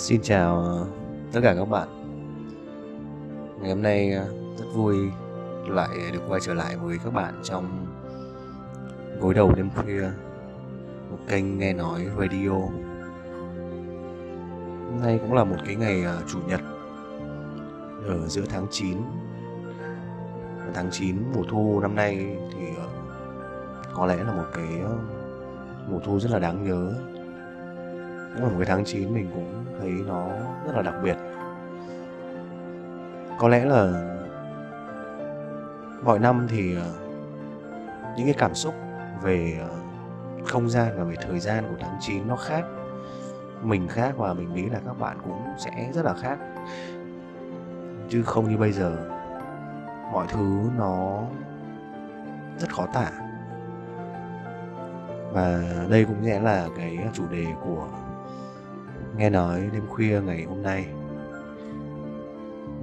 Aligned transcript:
Xin 0.00 0.22
chào 0.22 0.62
ờ, 0.62 0.86
tất 1.32 1.40
cả 1.42 1.54
các 1.54 1.64
bạn. 1.64 1.88
Ngày 3.60 3.70
hôm 3.70 3.82
nay 3.82 4.12
ờ, 4.12 4.24
rất 4.58 4.64
vui 4.74 4.96
lại 5.68 5.88
được 6.12 6.20
quay 6.28 6.40
trở 6.40 6.54
lại 6.54 6.76
với 6.76 6.98
các 7.04 7.12
bạn 7.12 7.34
trong 7.42 7.86
gối 9.20 9.34
đầu 9.34 9.52
đêm 9.56 9.70
khuya, 9.76 10.08
một 11.10 11.18
kênh 11.28 11.58
nghe 11.58 11.72
nói 11.72 12.06
radio. 12.18 12.50
Hôm 14.90 15.00
nay 15.02 15.18
cũng 15.22 15.32
là 15.32 15.44
một 15.44 15.56
cái 15.66 15.76
ngày 15.76 16.02
ờ, 16.02 16.22
chủ 16.28 16.38
nhật 16.46 16.60
ở 18.06 18.28
giữa 18.28 18.44
tháng 18.48 18.66
9. 18.70 18.98
Tháng 20.74 20.90
9 20.90 21.16
mùa 21.34 21.42
thu 21.48 21.80
năm 21.80 21.94
nay 21.94 22.36
thì 22.52 22.66
có 23.94 24.06
lẽ 24.06 24.24
là 24.24 24.32
một 24.32 24.46
cái 24.54 24.82
mùa 25.88 25.98
thu 26.04 26.20
rất 26.20 26.30
là 26.30 26.38
đáng 26.38 26.64
nhớ 26.64 26.94
cũng 28.34 28.42
là 28.42 28.48
một 28.48 28.56
cái 28.58 28.66
tháng 28.66 28.84
9 28.84 29.14
mình 29.14 29.30
cũng 29.34 29.64
thấy 29.80 29.90
nó 29.90 30.28
rất 30.66 30.76
là 30.76 30.82
đặc 30.82 30.94
biệt. 31.02 31.16
Có 33.38 33.48
lẽ 33.48 33.64
là 33.64 34.10
mọi 36.02 36.18
năm 36.18 36.46
thì 36.50 36.76
ờ, 36.76 36.92
những 38.16 38.26
cái 38.26 38.34
cảm 38.38 38.54
xúc 38.54 38.74
về 39.22 39.58
ờ, 39.60 39.68
không 40.46 40.70
gian 40.70 40.98
và 40.98 41.04
về 41.04 41.14
thời 41.22 41.40
gian 41.40 41.64
của 41.70 41.76
tháng 41.80 41.96
9 42.00 42.28
nó 42.28 42.36
khác. 42.36 42.64
Mình 43.62 43.88
khác 43.88 44.12
và 44.16 44.34
mình 44.34 44.54
nghĩ 44.54 44.66
là 44.68 44.80
các 44.86 44.98
bạn 44.98 45.18
cũng 45.24 45.42
sẽ 45.58 45.90
rất 45.94 46.04
là 46.04 46.14
khác. 46.14 46.38
Chứ 48.08 48.22
không 48.22 48.50
như 48.50 48.56
bây 48.56 48.72
giờ, 48.72 48.96
mọi 50.12 50.26
thứ 50.28 50.60
nó 50.78 51.22
rất 52.58 52.72
khó 52.72 52.86
tả. 52.86 53.10
Và 55.32 55.62
đây 55.90 56.04
cũng 56.04 56.24
sẽ 56.24 56.40
là 56.40 56.68
cái 56.76 56.98
chủ 57.12 57.28
đề 57.28 57.46
của 57.64 57.88
nghe 59.20 59.30
nói 59.30 59.70
đêm 59.72 59.86
khuya 59.88 60.20
ngày 60.20 60.44
hôm 60.48 60.62
nay 60.62 60.86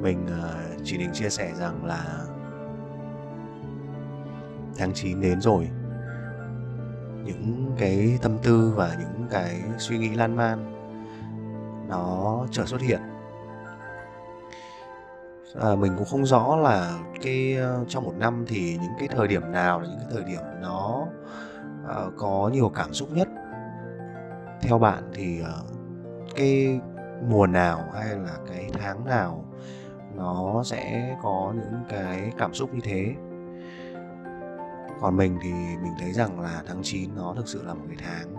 mình 0.01 0.27
ờ, 0.41 0.55
chỉ 0.83 0.97
định 0.97 1.09
chia 1.13 1.29
sẻ 1.29 1.51
rằng 1.55 1.85
là 1.85 2.25
tháng 4.77 4.93
9 4.93 5.21
đến 5.21 5.41
rồi. 5.41 5.69
Những 7.23 7.75
cái 7.77 8.19
tâm 8.21 8.37
tư 8.43 8.73
và 8.75 8.95
những 8.99 9.27
cái 9.29 9.61
suy 9.77 9.97
nghĩ 9.97 10.09
lan 10.09 10.35
man 10.35 10.73
nó 11.89 12.45
trở 12.51 12.65
xuất 12.65 12.81
hiện. 12.81 13.01
À, 15.61 15.75
mình 15.75 15.93
cũng 15.97 16.05
không 16.05 16.25
rõ 16.25 16.55
là 16.55 16.99
cái 17.21 17.55
ờ, 17.55 17.85
trong 17.87 18.03
một 18.03 18.13
năm 18.17 18.45
thì 18.47 18.77
những 18.81 18.93
cái 18.99 19.07
thời 19.07 19.27
điểm 19.27 19.51
nào 19.51 19.79
là 19.79 19.87
những 19.87 19.99
cái 19.99 20.09
thời 20.11 20.23
điểm 20.23 20.41
nó 20.61 21.05
uh, 21.83 22.13
có 22.17 22.49
nhiều 22.53 22.71
cảm 22.75 22.93
xúc 22.93 23.09
nhất. 23.11 23.27
Theo 24.61 24.79
bạn 24.79 25.03
thì 25.13 25.41
uh, 25.41 25.76
cái 26.37 26.79
mùa 27.29 27.47
nào 27.47 27.83
hay 27.93 28.15
là 28.15 28.37
cái 28.47 28.69
tháng 28.73 29.05
nào 29.05 29.45
nó 30.15 30.63
sẽ 30.65 31.15
có 31.23 31.53
những 31.55 31.83
cái 31.89 32.31
cảm 32.37 32.53
xúc 32.53 32.73
như 32.73 32.79
thế. 32.83 33.15
Còn 35.01 35.17
mình 35.17 35.37
thì 35.41 35.51
mình 35.83 35.93
thấy 35.99 36.13
rằng 36.13 36.39
là 36.39 36.63
tháng 36.67 36.79
9 36.83 37.09
nó 37.15 37.33
thực 37.37 37.47
sự 37.47 37.63
là 37.65 37.73
một 37.73 37.83
cái 37.87 37.97
tháng 37.99 38.35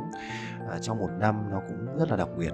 à, 0.70 0.78
trong 0.80 0.98
một 0.98 1.10
năm 1.20 1.50
nó 1.50 1.62
cũng 1.68 1.98
rất 1.98 2.10
là 2.10 2.16
đặc 2.16 2.28
biệt. 2.38 2.52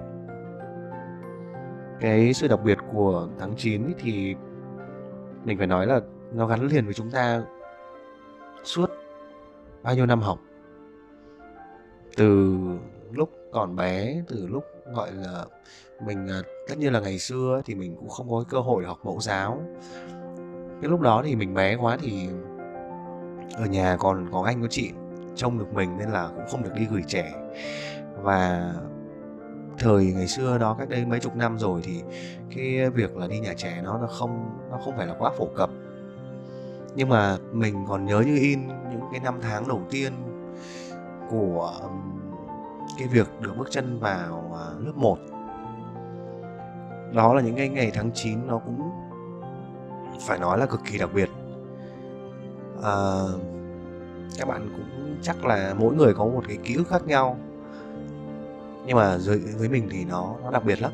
Cái 1.99 2.33
sự 2.33 2.47
đặc 2.47 2.59
biệt 2.63 2.77
của 2.93 3.27
tháng 3.39 3.53
9 3.57 3.93
thì 3.99 4.35
mình 5.43 5.57
phải 5.57 5.67
nói 5.67 5.87
là 5.87 5.99
nó 6.33 6.47
gắn 6.47 6.67
liền 6.67 6.85
với 6.85 6.93
chúng 6.93 7.11
ta 7.11 7.43
suốt 8.63 8.89
bao 9.83 9.95
nhiêu 9.95 10.05
năm 10.05 10.21
học. 10.21 10.39
Từ 12.17 12.57
lúc 13.11 13.29
còn 13.55 13.75
bé 13.75 14.21
từ 14.27 14.47
lúc, 14.47 14.63
gọi 14.93 15.11
là, 15.11 15.45
mình 16.05 16.27
à, 16.27 16.41
tất 16.67 16.77
nhiên 16.77 16.93
là 16.93 16.99
ngày 16.99 17.19
xưa 17.19 17.61
thì 17.65 17.75
mình 17.75 17.95
cũng 17.95 18.09
không 18.09 18.29
có 18.29 18.43
cơ 18.49 18.59
hội 18.59 18.83
để 18.83 18.87
học 18.87 18.97
mẫu 19.03 19.19
giáo. 19.21 19.61
Cái 20.81 20.89
lúc 20.89 21.01
đó 21.01 21.21
thì 21.25 21.35
mình 21.35 21.53
bé 21.53 21.75
quá 21.75 21.97
thì 22.01 22.29
ở 23.57 23.65
nhà 23.65 23.97
còn 23.99 24.29
có 24.31 24.41
anh 24.41 24.61
có 24.61 24.67
chị, 24.69 24.91
trông 25.35 25.59
được 25.59 25.73
mình 25.73 25.97
nên 25.97 26.09
là 26.09 26.27
cũng 26.27 26.45
không 26.51 26.63
được 26.63 26.73
đi 26.75 26.87
gửi 26.91 27.01
trẻ. 27.07 27.33
Và 28.21 28.73
thời 29.77 30.05
ngày 30.05 30.27
xưa 30.27 30.57
đó, 30.57 30.75
cách 30.79 30.89
đây 30.89 31.05
mấy 31.05 31.19
chục 31.19 31.35
năm 31.35 31.59
rồi 31.59 31.81
thì 31.83 32.03
cái 32.55 32.89
việc 32.89 33.17
là 33.17 33.27
đi 33.27 33.39
nhà 33.39 33.53
trẻ 33.57 33.81
nó 33.83 33.97
nó 33.97 34.07
không 34.07 34.59
nó 34.71 34.77
không 34.85 34.97
phải 34.97 35.07
là 35.07 35.15
quá 35.19 35.31
phổ 35.37 35.47
cập. 35.55 35.69
Nhưng 36.95 37.09
mà 37.09 37.37
mình 37.51 37.85
còn 37.87 38.05
nhớ 38.05 38.23
như 38.25 38.35
in 38.35 38.67
những 38.67 39.01
cái 39.11 39.19
năm 39.23 39.39
tháng 39.41 39.67
đầu 39.67 39.81
tiên 39.89 40.13
của 41.29 41.71
cái 42.97 43.07
việc 43.07 43.27
được 43.41 43.57
bước 43.57 43.67
chân 43.71 43.99
vào 43.99 44.57
à, 44.59 44.65
lớp 44.79 44.95
1 44.95 45.17
đó 47.13 47.33
là 47.33 47.41
những 47.41 47.55
cái 47.55 47.69
ngày 47.69 47.91
tháng 47.93 48.11
9 48.13 48.47
nó 48.47 48.57
cũng 48.57 48.91
phải 50.27 50.39
nói 50.39 50.57
là 50.57 50.65
cực 50.65 50.81
kỳ 50.91 50.97
đặc 50.97 51.09
biệt. 51.13 51.29
À, 52.83 52.93
các 54.37 54.47
bạn 54.47 54.69
cũng 54.77 55.17
chắc 55.21 55.45
là 55.45 55.73
mỗi 55.77 55.95
người 55.95 56.13
có 56.13 56.25
một 56.25 56.43
cái 56.47 56.57
ký 56.63 56.75
ức 56.75 56.87
khác 56.89 57.07
nhau. 57.07 57.37
Nhưng 58.85 58.97
mà 58.97 59.17
với, 59.25 59.37
với 59.37 59.69
mình 59.69 59.87
thì 59.91 60.05
nó 60.05 60.35
nó 60.43 60.51
đặc 60.51 60.65
biệt 60.65 60.81
lắm. 60.81 60.91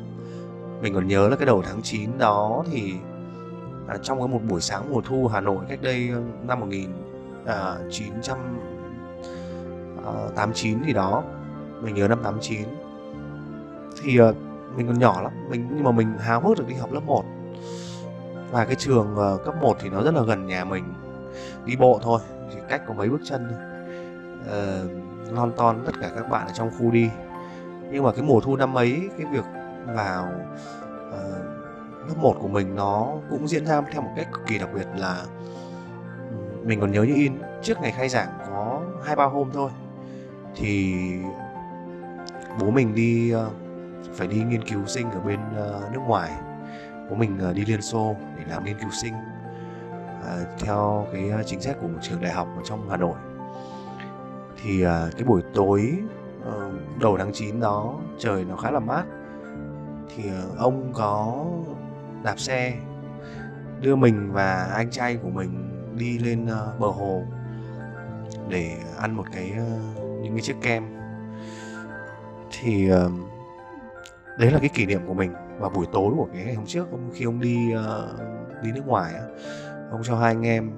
Mình 0.82 0.94
còn 0.94 1.08
nhớ 1.08 1.28
là 1.28 1.36
cái 1.36 1.46
đầu 1.46 1.62
tháng 1.62 1.82
9 1.82 2.18
đó 2.18 2.64
thì 2.72 2.94
à, 3.88 3.96
trong 4.02 4.18
cái 4.18 4.28
một 4.28 4.40
buổi 4.48 4.60
sáng 4.60 4.92
mùa 4.92 5.00
thu 5.00 5.26
Hà 5.32 5.40
Nội 5.40 5.64
cách 5.68 5.82
đây 5.82 6.10
năm 6.46 6.60
1989 6.60 8.12
à, 10.74 10.82
ờ, 10.82 10.86
gì 10.86 10.92
đó 10.92 11.22
mình 11.82 11.94
nhớ 11.94 12.08
năm 12.08 12.18
89 12.24 12.68
thì 14.02 14.20
uh, 14.20 14.36
mình 14.76 14.86
còn 14.86 14.98
nhỏ 14.98 15.20
lắm 15.22 15.32
mình 15.50 15.68
nhưng 15.74 15.84
mà 15.84 15.90
mình 15.90 16.18
háo 16.18 16.40
hức 16.40 16.58
được 16.58 16.68
đi 16.68 16.74
học 16.74 16.92
lớp 16.92 17.00
1 17.06 17.24
và 18.52 18.64
cái 18.64 18.74
trường 18.74 19.16
uh, 19.34 19.44
cấp 19.44 19.54
1 19.60 19.76
thì 19.80 19.88
nó 19.88 20.02
rất 20.02 20.14
là 20.14 20.22
gần 20.22 20.46
nhà 20.46 20.64
mình. 20.64 20.84
Đi 21.64 21.76
bộ 21.76 22.00
thôi 22.02 22.20
chỉ 22.52 22.58
cách 22.68 22.82
có 22.86 22.94
mấy 22.94 23.08
bước 23.08 23.20
chân 23.24 23.48
thôi. 23.50 23.58
Uh, 24.42 25.32
lon 25.32 25.52
ton 25.56 25.82
tất 25.86 25.92
cả 26.00 26.10
các 26.14 26.30
bạn 26.30 26.46
ở 26.46 26.52
trong 26.54 26.70
khu 26.78 26.90
đi. 26.90 27.10
Nhưng 27.90 28.04
mà 28.04 28.12
cái 28.12 28.22
mùa 28.22 28.40
thu 28.40 28.56
năm 28.56 28.74
ấy 28.74 29.08
cái 29.18 29.26
việc 29.32 29.44
vào 29.86 30.28
uh, 31.08 32.08
lớp 32.08 32.14
1 32.16 32.36
của 32.40 32.48
mình 32.48 32.74
nó 32.74 33.08
cũng 33.30 33.48
diễn 33.48 33.66
ra 33.66 33.82
theo 33.92 34.02
một 34.02 34.10
cách 34.16 34.28
cực 34.32 34.46
kỳ 34.46 34.58
đặc 34.58 34.68
biệt 34.74 34.86
là 34.96 35.24
mình 36.62 36.80
còn 36.80 36.92
nhớ 36.92 37.02
như 37.02 37.14
in 37.14 37.32
trước 37.62 37.80
ngày 37.80 37.92
khai 37.92 38.08
giảng 38.08 38.28
có 38.46 38.80
hai 39.04 39.16
ba 39.16 39.24
hôm 39.24 39.50
thôi. 39.52 39.70
Thì 40.56 40.94
bố 42.60 42.70
mình 42.70 42.94
đi 42.94 43.30
ờ, 43.30 43.50
phải 44.14 44.26
đi 44.28 44.44
nghiên 44.44 44.64
cứu 44.64 44.86
sinh 44.86 45.10
ở 45.10 45.20
bên 45.20 45.40
ờ, 45.56 45.88
nước 45.92 46.00
ngoài. 46.06 46.30
Bố 47.10 47.16
mình 47.16 47.38
ờ, 47.38 47.52
đi 47.52 47.64
Liên 47.64 47.82
Xô 47.82 48.16
để 48.36 48.44
làm 48.48 48.64
nghiên 48.64 48.78
cứu 48.80 48.90
sinh 48.90 49.14
theo 50.58 51.06
cái 51.12 51.30
chính 51.46 51.60
sách 51.60 51.76
của 51.80 51.88
một 51.88 51.98
trường 52.02 52.20
đại 52.20 52.32
học 52.32 52.48
ở 52.56 52.62
trong 52.64 52.90
Hà 52.90 52.96
Nội. 52.96 53.14
Thì 54.62 54.84
cái 55.16 55.24
buổi 55.26 55.42
tối 55.54 55.92
đầu 57.00 57.18
tháng 57.18 57.32
9 57.32 57.60
đó, 57.60 57.94
trời 58.18 58.44
nó 58.44 58.56
khá 58.56 58.70
là 58.70 58.80
mát. 58.80 59.04
Thì 60.16 60.22
ông 60.58 60.92
có 60.92 61.44
đạp 62.24 62.38
xe, 62.38 62.74
đưa 63.80 63.96
mình 63.96 64.32
và 64.32 64.64
anh 64.74 64.90
trai 64.90 65.16
của 65.16 65.30
mình 65.30 65.70
đi 65.96 66.18
lên 66.18 66.46
bờ 66.78 66.86
hồ 66.86 67.22
để 68.48 68.78
ăn 68.98 69.14
một 69.16 69.24
cái 69.32 69.52
những 70.22 70.34
cái 70.34 70.40
chiếc 70.42 70.56
kem 70.62 71.01
thì 72.60 72.92
uh, 72.92 73.12
đấy 74.38 74.50
là 74.50 74.58
cái 74.58 74.68
kỷ 74.68 74.86
niệm 74.86 75.00
của 75.06 75.14
mình 75.14 75.32
và 75.58 75.68
buổi 75.68 75.86
tối 75.92 76.12
của 76.16 76.28
cái 76.32 76.44
ngày 76.44 76.54
hôm 76.54 76.66
trước 76.66 76.90
ông 76.90 77.10
khi 77.14 77.24
ông 77.24 77.40
đi 77.40 77.56
uh, 77.74 78.62
đi 78.62 78.72
nước 78.72 78.86
ngoài 78.86 79.14
ông 79.90 80.00
cho 80.04 80.16
hai 80.16 80.34
anh 80.34 80.46
em 80.46 80.72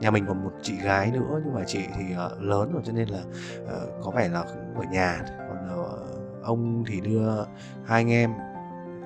nhà 0.00 0.10
mình 0.10 0.26
còn 0.26 0.44
một 0.44 0.52
chị 0.62 0.76
gái 0.76 1.10
nữa 1.10 1.40
nhưng 1.44 1.54
mà 1.54 1.64
chị 1.66 1.86
thì 1.96 2.04
uh, 2.26 2.42
lớn 2.42 2.72
rồi 2.72 2.82
cho 2.84 2.92
nên 2.92 3.08
là 3.08 3.20
uh, 3.62 4.04
có 4.04 4.10
vẻ 4.10 4.28
là 4.28 4.40
ở 4.40 4.84
nhà. 4.92 5.20
Còn 5.48 5.80
uh, 5.80 6.42
ông 6.42 6.84
thì 6.86 7.00
đưa 7.00 7.44
hai 7.84 8.00
anh 8.00 8.10
em 8.10 8.32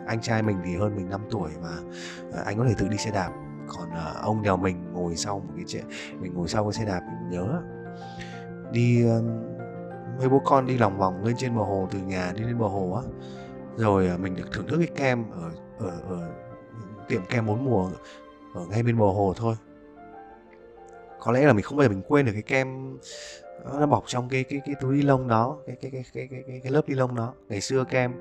anh 0.07 0.21
trai 0.21 0.43
mình 0.43 0.57
thì 0.65 0.77
hơn 0.77 0.97
mình 0.97 1.11
5 1.11 1.21
tuổi 1.31 1.51
và 1.61 1.79
uh, 2.29 2.47
anh 2.47 2.59
có 2.59 2.65
thể 2.69 2.75
tự 2.79 2.89
đi 2.89 2.97
xe 2.97 3.11
đạp. 3.11 3.31
Còn 3.69 3.89
uh, 3.89 4.23
ông 4.23 4.43
đèo 4.43 4.57
mình 4.57 4.93
ngồi 4.93 5.17
sau 5.17 5.39
một 5.39 5.53
cái 5.57 5.65
chuyện 5.69 5.85
mình 6.21 6.35
ngồi 6.35 6.49
sau 6.49 6.65
cái 6.65 6.73
xe 6.73 6.85
đạp 6.85 7.01
mình 7.01 7.31
nhớ. 7.31 7.63
Đi 8.73 9.07
uh, 9.07 9.25
mấy 10.19 10.29
bố 10.29 10.43
con 10.45 10.67
đi 10.67 10.79
lòng 10.79 10.99
vòng 10.99 11.25
lên 11.25 11.37
trên 11.39 11.57
bờ 11.57 11.63
hồ 11.63 11.89
từ 11.91 11.99
nhà 11.99 12.33
đi 12.37 12.45
lên 12.45 12.59
bờ 12.59 12.67
hồ 12.67 12.93
á. 12.93 13.03
Rồi 13.77 14.09
à, 14.09 14.17
mình 14.17 14.37
được 14.37 14.53
thưởng 14.53 14.67
thức 14.69 14.79
cái 14.79 14.89
kem 14.97 15.25
ở 15.31 15.51
ở 15.79 16.01
ở 16.09 16.31
tiệm 17.09 17.23
kem 17.29 17.47
bốn 17.47 17.65
mùa 17.65 17.91
ở 18.55 18.67
ngay 18.67 18.83
bên 18.83 18.99
bờ 18.99 19.07
hồ 19.07 19.35
thôi. 19.37 19.55
Có 21.21 21.33
lẽ 21.33 21.47
là 21.47 21.53
mình 21.53 21.63
không 21.63 21.79
bao 21.79 21.89
giờ 21.89 21.89
mình 21.89 22.03
quên 22.09 22.27
được 22.27 22.33
cái 22.33 22.43
kem 22.43 22.99
nó 23.65 23.87
bọc 23.87 24.05
trong 24.07 24.29
cái 24.29 24.45
cái 24.45 24.61
cái 24.67 24.75
túi 24.81 24.97
ni 24.97 25.03
lông 25.03 25.29
đó 25.29 25.57
cái 25.67 25.77
cái 25.83 25.91
cái 25.91 26.05
cái 26.15 26.27
cái, 26.31 26.43
cái, 26.47 26.61
cái 26.63 26.73
lớp 26.73 26.89
ni 26.89 26.95
lông 26.95 27.15
đó. 27.15 27.33
Ngày 27.49 27.61
xưa 27.61 27.85
kem 27.85 28.13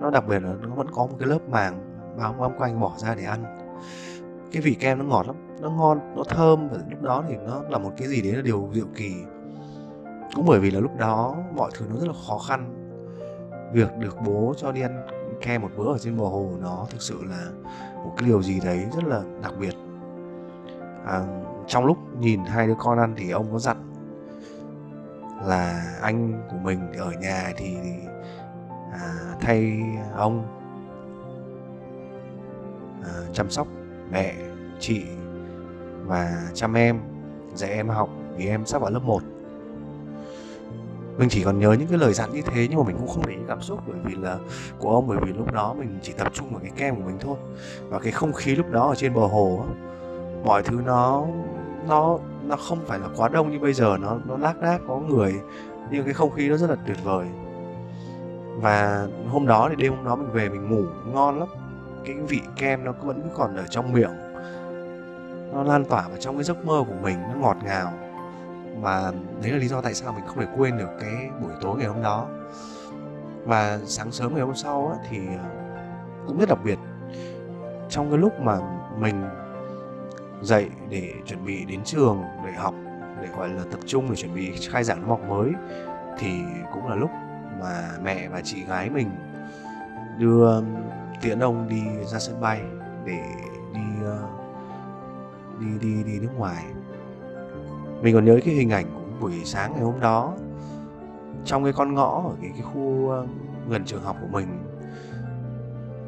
nó 0.00 0.10
đặc 0.10 0.24
biệt 0.28 0.42
là 0.42 0.54
nó 0.62 0.74
vẫn 0.74 0.86
có 0.92 1.06
một 1.06 1.16
cái 1.18 1.28
lớp 1.28 1.48
màng 1.48 2.00
bao 2.18 2.32
bao 2.32 2.52
quanh 2.58 2.80
bỏ 2.80 2.94
ra 2.98 3.14
để 3.14 3.24
ăn. 3.24 3.44
Cái 4.52 4.62
vị 4.62 4.76
kem 4.80 4.98
nó 4.98 5.04
ngọt 5.04 5.26
lắm 5.26 5.36
nó 5.60 5.70
ngon 5.70 6.14
nó 6.16 6.24
thơm 6.24 6.68
và 6.68 6.78
lúc 6.90 7.02
đó 7.02 7.24
thì 7.28 7.34
nó 7.36 7.62
là 7.68 7.78
một 7.78 7.92
cái 7.96 8.08
gì 8.08 8.22
đấy 8.22 8.32
là 8.32 8.42
điều 8.42 8.70
diệu 8.74 8.86
kỳ 8.94 9.14
cũng 10.34 10.46
bởi 10.46 10.60
vì 10.60 10.70
là 10.70 10.80
lúc 10.80 10.96
đó 10.96 11.36
mọi 11.56 11.70
thứ 11.74 11.86
nó 11.90 11.96
rất 11.96 12.06
là 12.06 12.14
khó 12.28 12.38
khăn. 12.38 12.76
Việc 13.72 13.96
được 13.98 14.16
bố 14.26 14.54
cho 14.56 14.72
đi 14.72 14.80
ăn 14.80 15.06
ke 15.40 15.58
một 15.58 15.70
bữa 15.76 15.92
ở 15.92 15.98
trên 15.98 16.16
bờ 16.16 16.24
hồ 16.24 16.50
nó 16.60 16.86
thực 16.90 17.02
sự 17.02 17.24
là 17.24 17.50
một 18.04 18.12
cái 18.16 18.28
điều 18.28 18.42
gì 18.42 18.60
đấy 18.60 18.86
rất 18.96 19.04
là 19.04 19.22
đặc 19.42 19.52
biệt. 19.60 19.74
À, 21.06 21.20
trong 21.66 21.84
lúc 21.84 21.98
nhìn 22.18 22.44
hai 22.44 22.66
đứa 22.66 22.74
con 22.78 22.98
ăn 22.98 23.14
thì 23.16 23.30
ông 23.30 23.52
có 23.52 23.58
dặn 23.58 23.76
là 25.44 25.94
anh 26.02 26.42
của 26.50 26.56
mình 26.56 26.92
ở 26.92 27.12
nhà 27.12 27.52
thì 27.56 27.76
à, 28.92 29.34
thay 29.40 29.80
ông 30.16 30.44
à, 33.04 33.12
chăm 33.32 33.50
sóc 33.50 33.66
mẹ 34.10 34.34
chị 34.78 35.04
và 36.04 36.50
chăm 36.54 36.74
em. 36.74 37.00
Dạy 37.54 37.70
em 37.70 37.88
học 37.88 38.08
vì 38.36 38.46
em 38.46 38.66
sắp 38.66 38.82
vào 38.82 38.90
lớp 38.90 39.02
1 39.02 39.22
mình 41.18 41.28
chỉ 41.28 41.44
còn 41.44 41.58
nhớ 41.58 41.72
những 41.72 41.88
cái 41.88 41.98
lời 41.98 42.12
dặn 42.12 42.32
như 42.32 42.42
thế 42.42 42.66
nhưng 42.70 42.78
mà 42.78 42.84
mình 42.86 42.96
cũng 42.98 43.08
không 43.08 43.26
để 43.26 43.32
ý 43.32 43.40
cảm 43.48 43.62
xúc 43.62 43.80
bởi 43.86 43.96
vì 44.04 44.14
là 44.14 44.38
của 44.78 44.90
ông 44.90 45.06
bởi 45.06 45.18
vì 45.22 45.32
lúc 45.32 45.52
đó 45.52 45.74
mình 45.78 45.98
chỉ 46.02 46.12
tập 46.12 46.28
trung 46.34 46.50
vào 46.50 46.60
cái 46.62 46.70
kem 46.76 46.96
của 46.96 47.02
mình 47.02 47.18
thôi. 47.20 47.36
Và 47.88 47.98
cái 47.98 48.12
không 48.12 48.32
khí 48.32 48.56
lúc 48.56 48.70
đó 48.70 48.88
ở 48.88 48.94
trên 48.94 49.14
bờ 49.14 49.26
hồ 49.26 49.64
á, 49.68 49.74
mọi 50.44 50.62
thứ 50.62 50.80
nó 50.86 51.26
nó 51.88 52.18
nó 52.44 52.56
không 52.56 52.78
phải 52.86 52.98
là 52.98 53.08
quá 53.16 53.28
đông 53.28 53.52
như 53.52 53.58
bây 53.58 53.72
giờ 53.72 53.96
nó 54.00 54.18
nó 54.28 54.36
lác 54.36 54.60
đác 54.60 54.80
có 54.88 54.96
người 54.96 55.34
nhưng 55.90 56.04
cái 56.04 56.14
không 56.14 56.30
khí 56.30 56.48
nó 56.48 56.56
rất 56.56 56.70
là 56.70 56.76
tuyệt 56.86 56.96
vời. 57.04 57.26
Và 58.56 59.06
hôm 59.28 59.46
đó 59.46 59.68
thì 59.70 59.76
đêm 59.82 59.96
hôm 59.96 60.04
đó 60.04 60.16
mình 60.16 60.30
về 60.32 60.48
mình 60.48 60.70
ngủ 60.70 60.84
ngon 61.12 61.38
lắm. 61.38 61.48
Cái 62.04 62.16
vị 62.28 62.40
kem 62.56 62.84
nó 62.84 62.92
vẫn 63.02 63.22
cứ 63.22 63.28
còn 63.36 63.56
ở 63.56 63.64
trong 63.70 63.92
miệng. 63.92 64.10
Nó 65.52 65.62
lan 65.62 65.84
tỏa 65.84 66.08
vào 66.08 66.16
trong 66.20 66.34
cái 66.34 66.44
giấc 66.44 66.66
mơ 66.66 66.84
của 66.88 66.94
mình 67.02 67.18
nó 67.22 67.34
ngọt 67.40 67.56
ngào 67.64 67.92
và 68.80 69.12
đấy 69.42 69.52
là 69.52 69.58
lý 69.58 69.68
do 69.68 69.80
tại 69.80 69.94
sao 69.94 70.12
mình 70.12 70.26
không 70.26 70.38
thể 70.38 70.46
quên 70.56 70.78
được 70.78 70.90
cái 71.00 71.30
buổi 71.42 71.52
tối 71.60 71.78
ngày 71.78 71.88
hôm 71.88 72.02
đó. 72.02 72.28
Và 73.44 73.78
sáng 73.84 74.12
sớm 74.12 74.34
ngày 74.34 74.44
hôm 74.44 74.54
sau 74.54 74.88
á, 74.88 75.08
thì 75.10 75.18
ờ, 75.26 75.44
cũng 76.26 76.38
rất 76.38 76.48
đặc 76.48 76.58
biệt. 76.64 76.78
Trong 77.88 78.10
cái 78.10 78.18
lúc 78.18 78.40
mà 78.40 78.58
mình 78.98 79.24
dậy 80.42 80.70
để 80.88 81.12
chuẩn 81.26 81.44
bị 81.44 81.64
đến 81.64 81.80
trường 81.84 82.22
để 82.46 82.52
học 82.52 82.74
để 83.22 83.28
gọi 83.36 83.48
là 83.48 83.62
tập 83.70 83.80
trung 83.86 84.06
để 84.08 84.16
chuẩn 84.16 84.34
bị 84.34 84.52
khai 84.70 84.84
giảng 84.84 85.00
năm 85.00 85.08
học 85.08 85.20
mới 85.28 85.52
thì 86.18 86.42
cũng 86.72 86.88
là 86.88 86.94
lúc 86.94 87.10
mà 87.60 87.90
mẹ 88.02 88.28
và 88.28 88.40
chị 88.44 88.64
gái 88.64 88.90
mình 88.90 89.10
đưa 90.18 90.62
tiễn 91.22 91.40
ông 91.40 91.68
đi 91.68 91.82
ra 92.04 92.18
sân 92.18 92.40
bay 92.40 92.60
để 93.04 93.22
đi 93.74 94.04
ờ, 94.04 94.18
đi 95.58 95.66
đi 95.80 96.02
đi 96.02 96.18
nước 96.20 96.32
ngoài 96.36 96.64
mình 98.02 98.14
còn 98.14 98.24
nhớ 98.24 98.38
cái 98.44 98.54
hình 98.54 98.70
ảnh 98.70 98.86
của 98.94 99.00
buổi 99.20 99.40
sáng 99.44 99.72
ngày 99.72 99.82
hôm 99.82 100.00
đó. 100.00 100.36
Trong 101.44 101.64
cái 101.64 101.72
con 101.72 101.94
ngõ 101.94 102.22
ở 102.28 102.34
cái, 102.42 102.50
cái 102.52 102.62
khu 102.62 103.10
ờ, 103.10 103.26
gần 103.68 103.84
trường 103.84 104.02
học 104.02 104.16
của 104.20 104.28
mình 104.30 104.46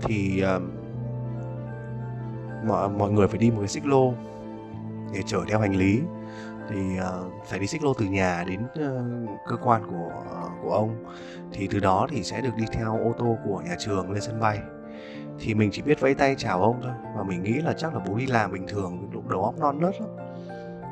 thì 0.02 0.42
uh, 0.56 0.62
mọi 2.64 2.88
mọi 2.88 3.10
người 3.10 3.28
phải 3.28 3.38
đi 3.38 3.50
một 3.50 3.58
cái 3.58 3.68
xích 3.68 3.86
lô 3.86 4.14
để 5.14 5.20
chở 5.26 5.38
theo 5.48 5.58
hành 5.58 5.76
lý. 5.76 6.00
Thì 6.68 6.76
uh, 6.98 7.32
phải 7.46 7.58
đi 7.58 7.66
xích 7.66 7.84
lô 7.84 7.94
từ 7.94 8.04
nhà 8.04 8.44
đến 8.46 8.64
uh, 8.64 9.30
cơ 9.48 9.56
quan 9.56 9.82
của 9.90 10.10
uh, 10.46 10.50
của 10.62 10.70
ông. 10.70 11.04
Thì 11.52 11.68
từ 11.70 11.80
đó 11.80 12.06
thì 12.10 12.22
sẽ 12.22 12.40
được 12.40 12.56
đi 12.56 12.64
theo 12.72 12.92
ô 12.92 13.12
tô 13.18 13.36
của 13.44 13.62
nhà 13.64 13.76
trường 13.78 14.10
lên 14.10 14.22
sân 14.22 14.40
bay. 14.40 14.58
Thì 15.40 15.54
mình 15.54 15.70
chỉ 15.72 15.82
biết 15.82 16.00
vẫy 16.00 16.14
tay 16.14 16.34
chào 16.38 16.62
ông 16.62 16.80
thôi 16.82 16.92
và 17.16 17.22
mình 17.22 17.42
nghĩ 17.42 17.52
là 17.52 17.72
chắc 17.72 17.94
là 17.94 18.00
bố 18.08 18.16
đi 18.16 18.26
làm 18.26 18.52
bình 18.52 18.66
thường 18.68 19.08
lúc 19.12 19.28
đầu 19.28 19.44
óc 19.44 19.58
non 19.58 19.80
nớt 19.80 19.94
lắm 20.00 20.08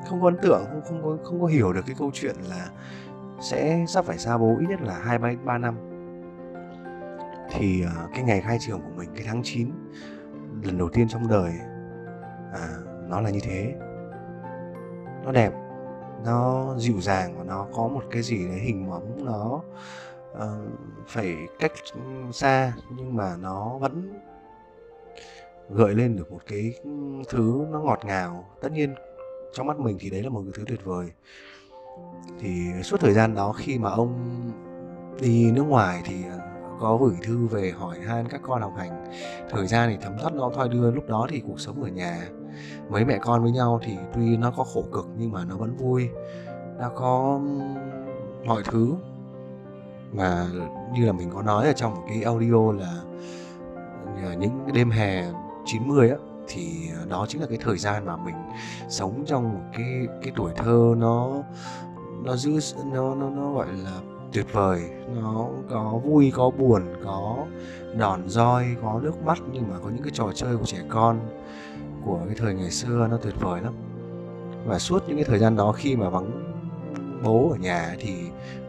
không 0.06 0.20
có 0.20 0.29
ấn 0.29 0.37
tượng 0.43 0.64
không 0.69 0.82
không 0.85 1.02
có 1.02 1.25
không 1.25 1.41
có 1.41 1.47
hiểu 1.47 1.73
được 1.73 1.82
cái 1.87 1.97
câu 1.99 2.11
chuyện 2.14 2.37
là 2.49 2.69
sẽ 3.41 3.85
sắp 3.88 4.05
phải 4.05 4.19
xa 4.19 4.38
bố 4.38 4.56
ít 4.61 4.67
nhất 4.69 4.81
là 4.82 4.99
hai 4.99 5.19
ba 5.19 5.32
ba 5.44 5.58
năm. 5.58 5.76
Thì 7.50 7.82
ờ, 7.82 8.08
cái 8.14 8.23
ngày 8.23 8.41
khai 8.41 8.58
trường 8.61 8.81
của 8.81 8.91
mình 8.97 9.08
cái 9.14 9.25
tháng 9.26 9.43
9 9.44 9.70
lần 10.62 10.79
đầu 10.79 10.88
tiên 10.88 11.08
trong 11.08 11.29
đời 11.29 11.52
à, 12.52 12.69
nó 13.08 13.20
là 13.20 13.31
như 13.31 13.41
thế. 13.43 13.75
Nó 15.25 15.32
đẹp 15.32 15.52
nó 16.25 16.75
dịu 16.79 17.00
dàng 17.00 17.38
và 17.38 17.44
nó 17.44 17.67
có 17.73 17.88
một 17.88 18.03
cái 18.11 18.23
gì 18.23 18.49
đấy 18.49 18.58
hình 18.58 18.91
bóng 18.91 19.25
nó 19.25 19.61
uh, 20.32 20.70
phải 21.06 21.37
cách 21.58 21.73
xa 22.32 22.73
nhưng 22.96 23.17
mà 23.17 23.37
nó 23.37 23.79
vẫn 23.79 24.20
gợi 25.70 25.94
lên 25.94 26.17
được 26.17 26.32
một 26.32 26.41
cái 26.46 26.75
thứ 27.29 27.67
nó 27.70 27.81
ngọt 27.81 28.00
ngào. 28.05 28.44
Tất 28.61 28.73
nhiên 28.73 28.94
trong 29.52 29.67
mắt 29.67 29.79
mình 29.79 29.97
thì 30.00 30.11
đấy 30.11 30.23
là 30.23 30.29
một 30.29 30.43
cái 30.44 30.52
thứ 30.56 30.64
tuyệt 30.67 30.85
vời. 30.85 31.11
Thì 32.41 32.82
suốt 32.82 33.00
thời 33.00 33.12
gian 33.12 33.35
đó 33.35 33.52
khi 33.52 33.79
mà 33.79 33.91
ông 33.91 34.14
đi 35.20 35.50
nước 35.52 35.62
ngoài 35.62 36.02
thì 36.05 36.25
ờ, 36.31 36.38
có 36.81 36.97
gửi 36.97 37.17
thư 37.23 37.47
về 37.47 37.70
hỏi 37.70 38.00
han 38.00 38.29
các 38.29 38.41
con 38.44 38.62
học 38.62 38.73
hành. 38.76 39.05
Thời 39.50 39.67
gian 39.67 39.91
thì 39.91 39.97
thấm 40.02 40.12
thoát 40.20 40.35
nó 40.35 40.50
thoi 40.55 40.69
đưa, 40.69 40.91
lúc 40.91 41.08
đó 41.08 41.26
thì 41.31 41.43
cuộc 41.47 41.61
sống 41.61 41.82
ở 41.82 41.88
nhà, 41.88 42.29
mấy 42.91 43.05
mẹ 43.05 43.19
con 43.23 43.43
với 43.43 43.52
nhau 43.52 43.81
thì 43.82 43.97
tuy 44.14 44.37
nó 44.37 44.50
có 44.50 44.64
khổ 44.64 44.85
cực 44.93 45.06
nhưng 45.19 45.32
mà 45.32 45.44
nó 45.44 45.56
vẫn 45.56 45.76
vui, 45.76 46.08
nó 46.79 46.88
có 46.94 47.41
mọi 48.44 48.62
thứ. 48.64 48.94
Mà 50.12 50.46
như 50.94 51.06
là 51.06 51.12
mình 51.12 51.31
có 51.35 51.43
nói 51.43 51.67
ở 51.67 51.73
trong 51.73 51.94
một 51.94 52.03
cái 52.08 52.23
audio 52.23 52.73
là 52.73 53.03
ờ, 54.25 54.32
những 54.38 54.61
cái 54.67 54.73
đêm 54.73 54.91
hè 54.91 55.32
90 55.64 56.11
á 56.11 56.17
thì 56.50 56.91
ờ, 56.99 57.06
đó 57.06 57.26
chính 57.29 57.41
là 57.41 57.47
cái 57.47 57.58
thời 57.61 57.79
gian 57.79 58.06
mà 58.06 58.17
mình 58.17 58.35
sống 58.88 59.25
trong 59.26 59.52
một 59.52 59.61
cái 59.73 60.06
cái 60.23 60.32
tuổi 60.37 60.52
thơ 60.56 60.94
nó 60.99 61.43
nó 62.25 62.37
giữ 62.37 62.58
nó 62.93 63.14
nó 63.14 63.31
nó 63.31 63.52
gọi 63.52 63.67
là 63.85 64.00
tuyệt 64.32 64.47
vời. 64.52 64.91
Nó 65.14 65.47
có 65.70 66.00
vui, 66.05 66.32
có 66.35 66.50
buồn, 66.50 66.82
có 67.05 67.47
đòn 67.99 68.29
roi, 68.29 68.67
có 68.82 69.00
nước 69.02 69.23
mắt, 69.25 69.38
nhưng 69.52 69.69
mà 69.70 69.79
có 69.82 69.91
những 69.91 70.02
cái 70.02 70.12
trò 70.14 70.32
chơi 70.35 70.56
của 70.56 70.64
trẻ 70.64 70.79
con 70.88 71.20
của 72.05 72.20
cái 72.26 72.35
thời 72.38 72.55
ngày 72.55 72.70
xưa 72.70 73.06
nó 73.11 73.17
tuyệt 73.17 73.35
vời 73.41 73.61
lắm. 73.61 73.75
Và 74.67 74.79
suốt 74.79 75.03
những 75.06 75.17
cái 75.17 75.25
thời 75.25 75.38
gian 75.38 75.56
đó 75.56 75.73
khi 75.73 75.96
mà 75.96 76.08
vắng 76.08 76.55
bố 77.25 77.50
ở 77.50 77.56
nhà 77.56 77.96
thì 77.99 78.14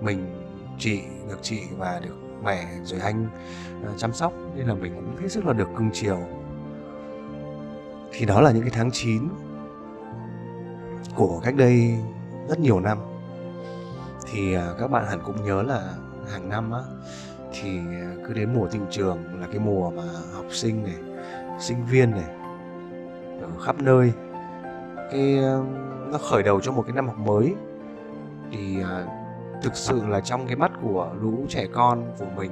mình, 0.01 0.47
chị 0.79 1.01
được 1.29 1.39
chị 1.41 1.61
và 1.77 1.99
được 1.99 2.15
mẹ 2.43 2.65
rồi 2.83 2.99
anh 2.99 3.27
ờ, 3.85 3.91
chăm 3.97 4.13
sóc. 4.13 4.33
Nên 4.55 4.67
là 4.67 4.73
mình 4.73 4.93
cũng 4.95 5.21
hết 5.21 5.31
sức 5.31 5.45
là 5.45 5.53
được 5.53 5.69
cưng 5.77 5.89
chiều 5.93 6.19
thì 8.11 8.25
đó 8.25 8.41
là 8.41 8.51
những 8.51 8.61
cái 8.61 8.71
tháng 8.73 8.91
9 8.91 9.29
của 11.15 11.39
cách 11.43 11.55
đây 11.55 11.97
rất 12.49 12.59
nhiều 12.59 12.79
năm. 12.79 12.97
Thì 14.31 14.53
à, 14.53 14.67
các 14.79 14.91
bạn 14.91 15.05
hẳn 15.05 15.19
cũng 15.25 15.45
nhớ 15.45 15.61
là 15.61 15.93
hàng 16.31 16.49
năm 16.49 16.71
á, 16.71 16.79
thì 17.53 17.77
à, 17.77 18.15
cứ 18.27 18.33
đến 18.33 18.53
mùa 18.53 18.67
tiệu 18.67 18.81
trường 18.89 19.17
là 19.39 19.47
cái 19.47 19.59
mùa 19.59 19.89
mà 19.89 20.03
học 20.33 20.45
sinh 20.49 20.83
này, 20.83 20.95
sinh 21.59 21.85
viên 21.85 22.11
này 22.11 22.29
ở 23.41 23.49
khắp 23.65 23.75
nơi. 23.79 24.11
Cái 25.11 25.37
à, 25.37 25.57
nó 26.11 26.17
khởi 26.17 26.43
đầu 26.43 26.61
cho 26.61 26.71
một 26.71 26.83
cái 26.87 26.95
năm 26.95 27.07
học 27.07 27.17
mới. 27.17 27.55
Thì 28.51 28.77
thực 29.63 29.75
sự 29.75 30.05
là 30.07 30.21
trong 30.21 30.47
cái 30.47 30.55
mắt 30.55 30.71
của 30.83 31.09
lũ 31.21 31.45
trẻ 31.49 31.67
con, 31.73 32.13
của 32.19 32.25
mình, 32.35 32.51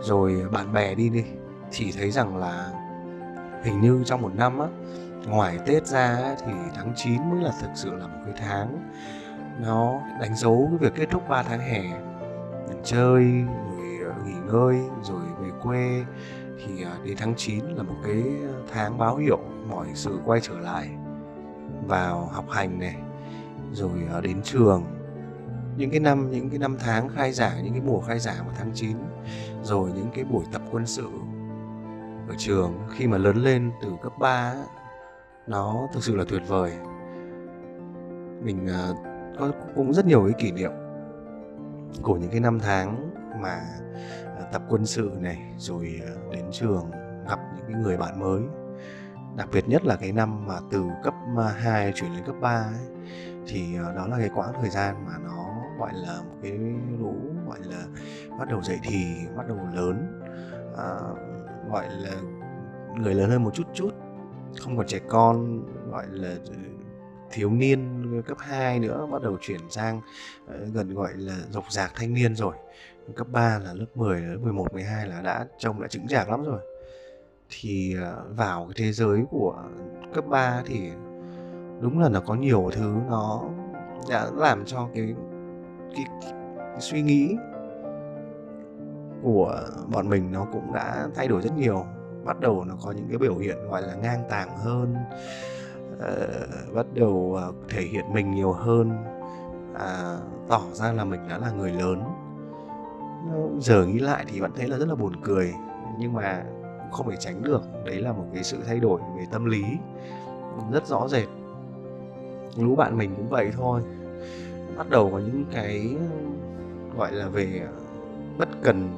rồi 0.00 0.42
bạn 0.52 0.72
bè 0.72 0.94
đi 0.94 1.08
đi, 1.08 1.24
thì 1.72 1.92
thấy 1.98 2.10
rằng 2.10 2.36
là 2.36 2.70
hình 3.62 3.80
như 3.80 4.02
trong 4.04 4.22
một 4.22 4.34
năm 4.36 4.58
á, 4.58 4.66
ngoài 5.26 5.58
Tết 5.66 5.86
ra 5.86 6.36
thì 6.46 6.52
tháng 6.74 6.92
9 6.96 7.30
mới 7.30 7.44
là 7.44 7.52
thực 7.60 7.70
sự 7.74 7.94
là 7.94 8.06
một 8.06 8.18
cái 8.24 8.34
tháng 8.38 8.90
nó 9.60 10.00
đánh 10.20 10.36
dấu 10.36 10.68
cái 10.70 10.78
việc 10.78 10.94
kết 10.96 11.10
thúc 11.10 11.28
3 11.28 11.42
tháng 11.42 11.60
hè. 11.60 11.82
Mình 12.68 12.80
chơi, 12.84 13.24
rồi 13.76 13.98
ờ, 14.04 14.14
nghỉ 14.26 14.34
ngơi, 14.46 14.76
rồi 15.02 15.22
về 15.40 15.50
quê. 15.62 16.04
Thì 16.58 16.82
ờ, 16.82 16.90
đến 17.04 17.16
tháng 17.16 17.34
9 17.36 17.64
là 17.64 17.82
một 17.82 17.96
cái 18.04 18.22
tháng 18.72 18.98
báo 18.98 19.16
hiệu 19.16 19.38
mọi 19.68 19.86
sự 19.94 20.18
quay 20.24 20.40
trở 20.40 20.58
lại 20.58 20.88
vào 21.86 22.26
học 22.32 22.50
hành 22.50 22.78
này, 22.78 22.96
rồi 23.72 23.90
ờ, 24.12 24.20
đến 24.20 24.42
trường. 24.42 24.84
Những 25.76 25.90
cái 25.90 26.00
năm, 26.00 26.30
những 26.30 26.50
cái 26.50 26.58
năm 26.58 26.76
tháng 26.80 27.08
khai 27.08 27.32
giảng, 27.32 27.64
những 27.64 27.72
cái 27.72 27.82
mùa 27.82 28.00
khai 28.00 28.18
giảng 28.18 28.44
vào 28.46 28.54
tháng 28.58 28.70
9 28.74 28.96
rồi 29.62 29.90
những 29.94 30.10
cái 30.14 30.24
buổi 30.24 30.44
tập 30.52 30.62
quân 30.70 30.86
sự 30.86 31.08
ở 32.30 32.36
trường 32.38 32.78
khi 32.90 33.06
mà 33.06 33.18
lớn 33.18 33.36
lên 33.36 33.72
từ 33.82 33.92
cấp 34.02 34.12
3 34.18 34.54
nó 35.46 35.88
thực 35.92 36.04
sự 36.04 36.16
là 36.16 36.24
tuyệt 36.28 36.42
vời. 36.48 36.72
Mình 38.42 38.66
ờ, 38.66 38.94
có 39.38 39.50
cũng 39.76 39.92
rất 39.92 40.06
nhiều 40.06 40.24
cái 40.24 40.34
kỷ 40.38 40.52
niệm 40.52 40.70
của 42.02 42.16
những 42.16 42.30
cái 42.30 42.40
năm 42.40 42.58
tháng 42.60 43.10
mà 43.42 43.60
ờ, 44.36 44.48
tập 44.52 44.62
quân 44.68 44.86
sự 44.86 45.10
này 45.20 45.54
rồi 45.58 46.00
ờ, 46.06 46.32
đến 46.32 46.44
trường 46.52 46.90
gặp 47.28 47.38
những 47.56 47.64
cái 47.72 47.82
người 47.82 47.96
bạn 47.96 48.20
mới. 48.20 48.42
Đặc 49.36 49.48
biệt 49.52 49.68
nhất 49.68 49.84
là 49.84 49.96
cái 49.96 50.12
năm 50.12 50.46
mà 50.46 50.54
từ 50.70 50.84
cấp 51.04 51.14
2 51.56 51.92
chuyển 51.94 52.12
lên 52.14 52.24
cấp 52.26 52.34
3 52.40 52.50
ấy, 52.50 52.86
thì 53.46 53.76
đó 53.96 54.06
là 54.06 54.18
cái 54.18 54.30
quãng 54.34 54.52
thời 54.60 54.70
gian 54.70 55.06
mà 55.06 55.12
nó 55.24 55.46
gọi 55.78 55.90
là 55.94 56.16
một 56.16 56.36
cái 56.42 56.52
lũ 57.00 57.14
gọi 57.48 57.58
là 57.62 57.84
bắt 58.38 58.48
đầu 58.48 58.62
dậy 58.62 58.78
thì 58.82 59.14
bắt 59.36 59.48
đầu 59.48 59.58
lớn. 59.74 60.22
À, 60.76 60.94
gọi 61.72 61.86
là 61.90 62.14
người 62.96 63.14
lớn 63.14 63.30
hơn 63.30 63.44
một 63.44 63.54
chút 63.54 63.66
chút 63.74 63.90
không 64.58 64.76
còn 64.76 64.86
trẻ 64.86 64.98
con 65.08 65.62
gọi 65.90 66.06
là 66.10 66.28
ừ, 66.28 66.54
thiếu 67.30 67.50
niên 67.50 68.22
cấp 68.26 68.38
2 68.40 68.78
nữa 68.78 69.06
bắt 69.12 69.22
đầu 69.22 69.36
chuyển 69.40 69.60
sang 69.70 70.00
ờ, 70.46 70.54
gần 70.72 70.94
gọi 70.94 71.12
là 71.14 71.36
dọc 71.50 71.72
dạc 71.72 71.92
thanh 71.94 72.14
niên 72.14 72.36
rồi. 72.36 72.54
Cấp 73.16 73.26
3 73.30 73.58
là 73.58 73.74
lớp 73.74 73.86
10 73.94 74.20
lớp 74.20 74.38
11 74.42 74.72
12 74.72 75.06
là 75.06 75.22
đã 75.22 75.46
trông 75.58 75.82
đã 75.82 75.88
chứng 75.88 76.08
chạc 76.08 76.30
lắm 76.30 76.44
rồi. 76.44 76.60
Thì 77.50 77.96
ờ, 78.02 78.24
vào 78.30 78.64
cái 78.64 78.74
thế 78.76 78.92
giới 78.92 79.24
của 79.30 79.62
cấp 80.14 80.24
3 80.28 80.62
thì 80.66 80.90
đúng 81.80 81.98
là 82.00 82.08
nó 82.08 82.20
có 82.20 82.34
nhiều 82.34 82.70
thứ 82.72 82.94
nó 83.08 83.42
đã 84.10 84.26
làm 84.36 84.64
cho 84.66 84.88
cái 84.94 85.14
cái, 85.94 86.04
cái, 86.22 86.32
cái 86.56 86.80
suy 86.80 87.02
nghĩ 87.02 87.36
của 89.22 89.60
bọn 89.92 90.08
mình 90.08 90.32
nó 90.32 90.46
cũng 90.52 90.72
đã 90.72 91.08
thay 91.14 91.28
đổi 91.28 91.42
rất 91.42 91.56
nhiều. 91.56 91.84
Bắt 92.24 92.40
đầu 92.40 92.64
nó 92.64 92.74
có 92.84 92.92
những 92.92 93.06
cái 93.08 93.18
biểu 93.18 93.36
hiện 93.36 93.56
gọi 93.70 93.82
là 93.82 93.94
ngang 93.94 94.22
tàng 94.28 94.56
hơn 94.56 94.94
uh, 95.96 96.74
bắt 96.74 96.86
đầu 96.94 97.34
ờ, 97.36 97.52
thể 97.68 97.82
hiện 97.82 98.04
mình 98.12 98.30
nhiều 98.30 98.52
hơn. 98.52 98.90
À, 99.74 100.16
tỏ 100.48 100.62
ra 100.72 100.92
là 100.92 101.04
mình 101.04 101.20
đã 101.28 101.38
là 101.38 101.50
người 101.50 101.72
lớn. 101.72 102.02
Ờ, 103.32 103.38
giờ 103.60 103.86
nghĩ 103.86 103.98
lại 103.98 104.24
thì 104.28 104.40
vẫn 104.40 104.50
thấy 104.56 104.68
là 104.68 104.78
rất 104.78 104.88
là 104.88 104.94
buồn 104.94 105.12
cười 105.22 105.54
nhưng 105.98 106.12
mà 106.12 106.44
không 106.92 107.10
thể 107.10 107.16
tránh 107.20 107.42
được. 107.42 107.62
Đấy 107.84 108.00
là 108.00 108.12
một 108.12 108.24
cái 108.34 108.44
sự 108.44 108.58
thay 108.66 108.80
đổi 108.80 109.00
về 109.16 109.24
tâm 109.30 109.44
lý 109.44 109.64
rất 110.72 110.86
rõ 110.86 111.08
rệt. 111.08 111.28
Lũ 112.56 112.76
bạn 112.76 112.98
mình 112.98 113.14
cũng 113.16 113.28
vậy 113.28 113.50
thôi. 113.56 113.82
Bắt 114.76 114.90
đầu 114.90 115.10
có 115.12 115.18
những 115.18 115.44
cái 115.52 115.96
gọi 116.96 117.12
là 117.12 117.28
về 117.28 117.68
bất 118.38 118.48
cần 118.62 118.88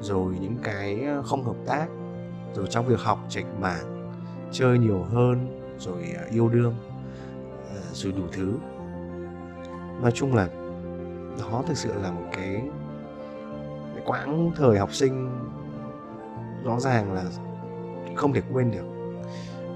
rồi 0.00 0.34
những 0.40 0.56
cái 0.62 1.04
ờ, 1.04 1.22
không 1.22 1.44
hợp 1.44 1.56
tác 1.66 1.86
rồi 2.54 2.66
trong 2.70 2.86
việc 2.86 3.00
học 3.00 3.18
chạch 3.28 3.46
mảng 3.60 4.10
chơi 4.52 4.78
nhiều 4.78 5.02
hơn 5.02 5.60
rồi 5.78 6.14
ờ, 6.18 6.24
yêu 6.30 6.48
đương 6.48 6.74
ờ, 7.74 7.80
rồi 7.92 8.12
đủ 8.12 8.22
thứ. 8.32 8.52
Nói 10.02 10.12
chung 10.14 10.34
là 10.34 10.48
đó 11.40 11.62
thực 11.66 11.76
sự 11.76 11.92
là 12.02 12.10
một 12.10 12.26
cái, 12.32 12.62
cái 13.94 14.04
quãng 14.06 14.50
thời 14.56 14.78
học 14.78 14.94
sinh 14.94 15.30
rõ 16.64 16.80
ràng 16.80 17.12
là 17.12 17.24
không 18.16 18.32
thể 18.32 18.42
quên 18.52 18.70
được. 18.70 18.84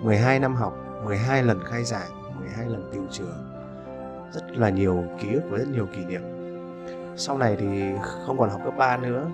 12 0.02 0.38
năm 0.38 0.54
học 0.54 0.76
12 1.04 1.42
lần 1.42 1.64
khai 1.64 1.84
giảng 1.84 2.40
12 2.40 2.66
lần 2.66 2.90
tiêu 2.92 3.02
trường 3.10 3.54
rất 4.32 4.42
là 4.50 4.70
nhiều 4.70 5.04
ký 5.20 5.32
ức 5.32 5.42
và 5.50 5.58
rất 5.58 5.68
nhiều 5.68 5.86
kỷ 5.96 6.04
niệm. 6.04 6.22
Sau 7.16 7.38
này 7.38 7.56
thì 7.60 7.92
không 8.02 8.38
còn 8.38 8.50
học 8.50 8.60
cấp 8.64 8.74
3 8.78 8.96
nữa 8.96 9.30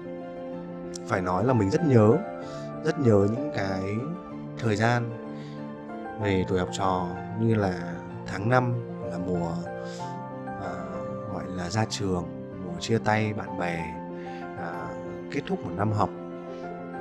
phải 1.06 1.20
nói 1.20 1.44
là 1.44 1.52
mình 1.52 1.70
rất 1.70 1.84
nhớ 1.84 2.18
rất 2.84 2.98
nhớ 2.98 3.26
những 3.36 3.50
cái 3.54 3.96
thời 4.58 4.76
gian 4.76 5.10
về 6.22 6.44
tuổi 6.48 6.58
học 6.58 6.68
trò 6.72 7.08
như 7.40 7.54
là 7.54 7.94
tháng 8.26 8.48
5 8.48 8.74
là 9.10 9.18
mùa 9.18 9.52
à, 10.46 10.72
gọi 11.32 11.44
là 11.46 11.70
ra 11.70 11.84
trường 11.90 12.24
mùa 12.64 12.80
chia 12.80 12.98
tay 12.98 13.32
bạn 13.32 13.58
bè 13.58 13.76
à, 14.58 14.88
kết 15.30 15.40
thúc 15.46 15.64
một 15.64 15.70
năm 15.76 15.92
học 15.92 16.10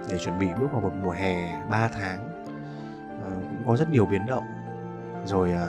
để 0.10 0.17
chuẩn 0.17 0.39
bị 0.39 0.48
bước 0.60 0.67
vào 0.72 0.81
một 0.81 0.91
mùa 1.03 1.12
hè 1.12 1.62
3 1.69 1.88
tháng. 1.88 2.46
À, 3.24 3.31
cũng 3.41 3.63
có 3.67 3.77
rất 3.77 3.89
nhiều 3.89 4.05
biến 4.05 4.25
động. 4.25 4.43
Rồi 5.25 5.51
à, 5.51 5.67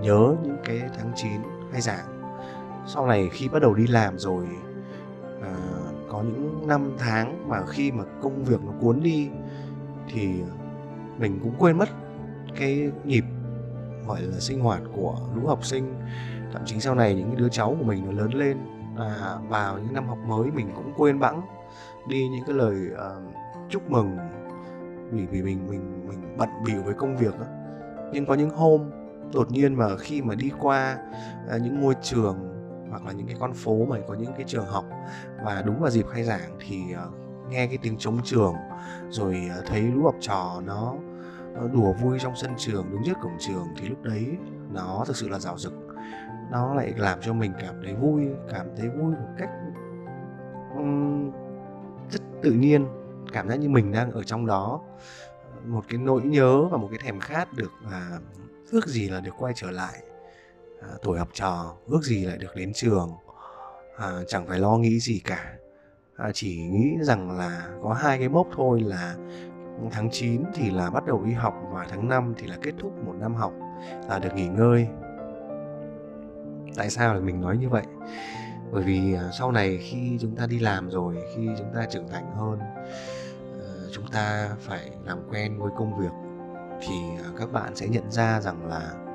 nhớ 0.00 0.34
những 0.42 0.56
cái 0.64 0.80
tháng 0.98 1.12
9 1.16 1.42
khai 1.72 1.80
giảng 1.80 2.20
sau 2.86 3.06
này 3.06 3.30
khi 3.32 3.48
bắt 3.48 3.62
đầu 3.62 3.74
đi 3.74 3.86
làm 3.86 4.18
rồi 4.18 4.48
à, 5.42 5.54
có 6.10 6.22
những 6.22 6.68
năm 6.68 6.90
tháng 6.98 7.48
mà 7.48 7.66
khi 7.66 7.92
mà 7.92 8.04
công 8.22 8.44
việc 8.44 8.60
nó 8.64 8.72
cuốn 8.80 9.00
đi 9.02 9.28
thì 10.08 10.28
mình 11.18 11.38
cũng 11.42 11.54
quên 11.58 11.78
mất 11.78 11.88
cái 12.56 12.90
nhịp 13.04 13.24
gọi 14.06 14.22
là 14.22 14.40
sinh 14.40 14.60
hoạt 14.60 14.82
của 14.94 15.16
lũ 15.34 15.46
học 15.46 15.64
sinh 15.64 15.94
thậm 16.52 16.62
chí 16.64 16.80
sau 16.80 16.94
này 16.94 17.14
những 17.14 17.30
cái 17.30 17.36
đứa 17.36 17.48
cháu 17.48 17.76
của 17.78 17.84
mình 17.84 18.04
nó 18.06 18.12
lớn 18.12 18.34
lên 18.34 18.58
à, 18.98 19.38
vào 19.48 19.78
những 19.78 19.94
năm 19.94 20.08
học 20.08 20.18
mới 20.26 20.50
mình 20.50 20.70
cũng 20.76 20.92
quên 20.96 21.20
bẵng 21.20 21.42
đi 22.08 22.28
những 22.28 22.44
cái 22.46 22.56
lời 22.56 22.76
uh, 22.92 23.32
chúc 23.70 23.90
mừng 23.90 24.18
vì 25.10 25.26
vì 25.26 25.42
mình 25.42 25.66
mình 25.70 26.08
mình 26.08 26.36
bận 26.36 26.48
bịu 26.66 26.82
với 26.82 26.94
công 26.94 27.16
việc 27.16 27.40
đó. 27.40 27.46
nhưng 28.12 28.26
có 28.26 28.34
những 28.34 28.50
hôm 28.50 28.90
đột 29.34 29.50
nhiên 29.50 29.74
mà 29.74 29.96
khi 29.96 30.22
mà 30.22 30.34
đi 30.34 30.50
qua 30.60 30.98
uh, 31.56 31.62
những 31.62 31.80
ngôi 31.80 31.94
trường 32.02 32.49
hoặc 32.90 33.06
là 33.06 33.12
những 33.12 33.26
cái 33.26 33.36
con 33.40 33.52
phố 33.52 33.86
mà 33.88 33.96
có 34.08 34.14
những 34.14 34.32
cái 34.36 34.44
trường 34.46 34.66
học 34.66 34.84
và 35.44 35.62
đúng 35.62 35.80
vào 35.80 35.90
dịp 35.90 36.06
khai 36.12 36.24
giảng 36.24 36.58
thì 36.60 36.92
ờ, 36.92 37.10
nghe 37.48 37.66
cái 37.66 37.78
tiếng 37.82 37.98
trống 37.98 38.18
trường 38.24 38.54
rồi 39.10 39.50
ờ, 39.56 39.62
thấy 39.66 39.82
lũ 39.82 40.02
học 40.04 40.14
trò 40.20 40.62
nó 40.64 40.94
đùa 41.72 41.92
vui 41.92 42.18
trong 42.18 42.36
sân 42.36 42.50
trường 42.58 42.90
đứng 42.90 43.02
trước 43.04 43.16
cổng 43.22 43.36
trường 43.38 43.66
thì 43.78 43.88
lúc 43.88 44.02
đấy 44.02 44.26
nó 44.72 45.04
thực 45.06 45.16
sự 45.16 45.28
là 45.28 45.38
rạo 45.38 45.58
rực 45.58 45.72
nó 46.50 46.74
lại 46.74 46.94
làm 46.96 47.18
cho 47.22 47.32
mình 47.32 47.52
cảm 47.60 47.74
thấy 47.84 47.94
vui 47.94 48.26
cảm 48.50 48.66
thấy 48.76 48.88
vui 48.88 49.14
một 49.14 49.28
cách 49.38 49.50
um, 50.76 51.30
rất 52.10 52.20
tự 52.42 52.52
nhiên 52.52 52.86
cảm 53.32 53.48
giác 53.48 53.56
như 53.56 53.68
mình 53.68 53.92
đang 53.92 54.10
ở 54.10 54.22
trong 54.22 54.46
đó. 54.46 54.80
Một 55.66 55.84
cái 55.88 55.98
nỗi 55.98 56.22
nhớ 56.22 56.64
và 56.70 56.76
một 56.78 56.88
cái 56.90 56.98
thèm 57.02 57.20
khát 57.20 57.52
được 57.52 57.72
à, 57.90 58.18
ước 58.70 58.86
gì 58.86 59.08
là 59.08 59.20
được 59.20 59.34
quay 59.38 59.52
trở 59.56 59.70
lại 59.70 60.02
à, 60.82 60.88
tuổi 61.02 61.18
học 61.18 61.28
trò 61.32 61.74
ước 61.86 62.02
gì 62.02 62.24
lại 62.24 62.38
được 62.38 62.56
đến 62.56 62.72
trường. 62.74 63.10
À, 63.96 64.10
chẳng 64.28 64.46
phải 64.46 64.58
lo 64.58 64.76
nghĩ 64.76 65.00
gì 65.00 65.20
cả. 65.24 65.54
À, 66.16 66.30
chỉ 66.34 66.62
nghĩ 66.62 66.96
rằng 67.00 67.38
là 67.38 67.68
có 67.82 67.92
hai 67.92 68.18
cái 68.18 68.28
mốc 68.28 68.46
thôi 68.56 68.80
là 68.80 69.16
tháng 69.90 70.10
9 70.10 70.42
thì 70.54 70.70
là 70.70 70.90
bắt 70.90 71.06
đầu 71.06 71.22
đi 71.24 71.32
học 71.32 71.54
và 71.72 71.86
tháng 71.90 72.08
5 72.08 72.34
thì 72.38 72.46
là 72.46 72.56
kết 72.62 72.72
thúc 72.78 72.92
một 73.06 73.14
năm 73.20 73.34
học 73.34 73.52
là 74.08 74.18
được 74.18 74.34
nghỉ 74.34 74.48
ngơi. 74.48 74.86
Tại 76.76 76.90
sao 76.90 77.14
là 77.14 77.20
mình 77.20 77.40
nói 77.40 77.56
như 77.56 77.68
vậy? 77.68 77.84
Bởi 78.72 78.82
vì 78.82 79.14
à, 79.14 79.30
sau 79.38 79.52
này 79.52 79.78
khi 79.78 80.18
chúng 80.20 80.36
ta 80.36 80.46
đi 80.46 80.58
làm 80.58 80.90
rồi 80.90 81.16
khi 81.34 81.48
chúng 81.58 81.72
ta 81.74 81.86
trưởng 81.90 82.08
thành 82.08 82.36
hơn 82.36 82.58
à, 83.60 83.70
chúng 83.92 84.06
ta 84.12 84.50
phải 84.60 84.90
làm 85.04 85.18
quen 85.30 85.58
với 85.58 85.70
công 85.76 85.98
việc 85.98 86.12
thì 86.80 86.94
à, 87.24 87.28
các 87.38 87.52
bạn 87.52 87.76
sẽ 87.76 87.88
nhận 87.88 88.10
ra 88.10 88.40
rằng 88.40 88.66
là 88.66 89.09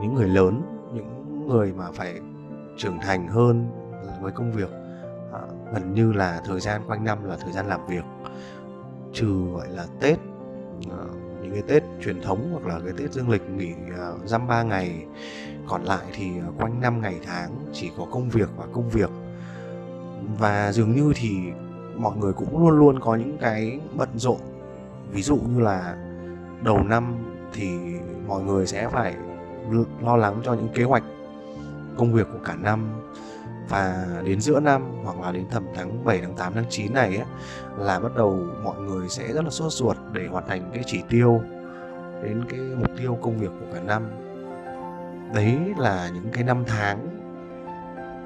những 0.00 0.14
người 0.14 0.28
lớn 0.28 0.62
những 0.94 1.48
người 1.48 1.72
mà 1.72 1.90
phải 1.92 2.20
trưởng 2.76 2.98
thành 2.98 3.28
hơn 3.28 3.66
với 4.22 4.32
công 4.32 4.52
việc 4.52 4.70
à, 5.32 5.40
gần 5.74 5.94
như 5.94 6.12
là 6.12 6.42
thời 6.44 6.60
gian 6.60 6.80
quanh 6.86 7.04
năm 7.04 7.24
là 7.24 7.36
thời 7.36 7.52
gian 7.52 7.66
làm 7.66 7.86
việc. 7.86 8.04
Trừ 9.12 9.44
gọi 9.52 9.68
là 9.68 9.86
tết 10.00 10.18
à, 10.90 11.04
những 11.42 11.52
cái 11.52 11.62
tết 11.62 11.82
truyền 12.04 12.22
thống 12.22 12.48
hoặc 12.52 12.66
là 12.66 12.80
cái 12.84 12.92
tết 12.98 13.12
dương 13.12 13.30
lịch 13.30 13.50
nghỉ 13.50 13.72
à, 13.98 14.10
dăm 14.24 14.26
dăm 14.26 14.46
ba 14.46 14.62
ngày 14.62 15.06
còn 15.66 15.82
lại 15.84 16.04
thì 16.12 16.30
ờ, 16.38 16.52
quanh 16.58 16.80
năm 16.80 17.00
ngày 17.00 17.20
tháng 17.26 17.50
chỉ 17.72 17.90
có 17.98 18.06
công 18.10 18.28
việc 18.28 18.48
và 18.56 18.66
công 18.72 18.88
việc. 18.88 19.10
Và 20.38 20.72
dường 20.72 20.92
như 20.92 21.12
thì 21.16 21.36
mọi 21.96 22.16
người 22.16 22.32
cũng 22.32 22.58
luôn 22.58 22.78
luôn 22.78 23.00
có 23.00 23.14
những 23.16 23.38
cái 23.40 23.80
bận 23.96 24.08
rộn. 24.14 24.38
Ví 25.12 25.22
dụ 25.22 25.36
như 25.36 25.60
là 25.60 25.96
đầu 26.62 26.78
năm 26.78 27.16
thì 27.52 27.68
mọi 28.26 28.42
người 28.42 28.66
sẽ 28.66 28.88
phải 28.88 29.14
lo 30.02 30.16
lắng 30.16 30.40
cho 30.44 30.52
những 30.52 30.68
kế 30.74 30.84
hoạch 30.84 31.02
công 31.96 32.12
việc 32.12 32.26
của 32.32 32.38
cả 32.44 32.56
năm 32.56 32.88
và 33.68 34.06
đến 34.24 34.40
giữa 34.40 34.60
năm 34.60 34.82
hoặc 35.04 35.20
là 35.20 35.32
đến 35.32 35.44
tầm 35.50 35.66
tháng 35.74 36.04
7 36.04 36.20
tháng 36.20 36.34
8 36.34 36.52
tháng 36.54 36.64
9 36.70 36.94
này 36.94 37.16
ấy, 37.16 37.26
là 37.78 38.00
bắt 38.00 38.16
đầu 38.16 38.46
mọi 38.64 38.80
người 38.80 39.08
sẽ 39.08 39.32
rất 39.32 39.44
là 39.44 39.50
sốt 39.50 39.72
ruột 39.72 39.96
để 40.12 40.26
hoàn 40.26 40.48
thành 40.48 40.70
cái 40.74 40.82
chỉ 40.86 41.02
tiêu 41.08 41.40
đến 42.22 42.44
cái 42.48 42.60
mục 42.60 42.90
tiêu 42.98 43.18
công 43.22 43.38
việc 43.38 43.50
của 43.60 43.66
cả 43.74 43.80
năm. 43.80 44.02
Đấy 45.34 45.58
là 45.78 46.10
những 46.14 46.28
cái 46.32 46.44
năm 46.44 46.64
tháng 46.66 47.08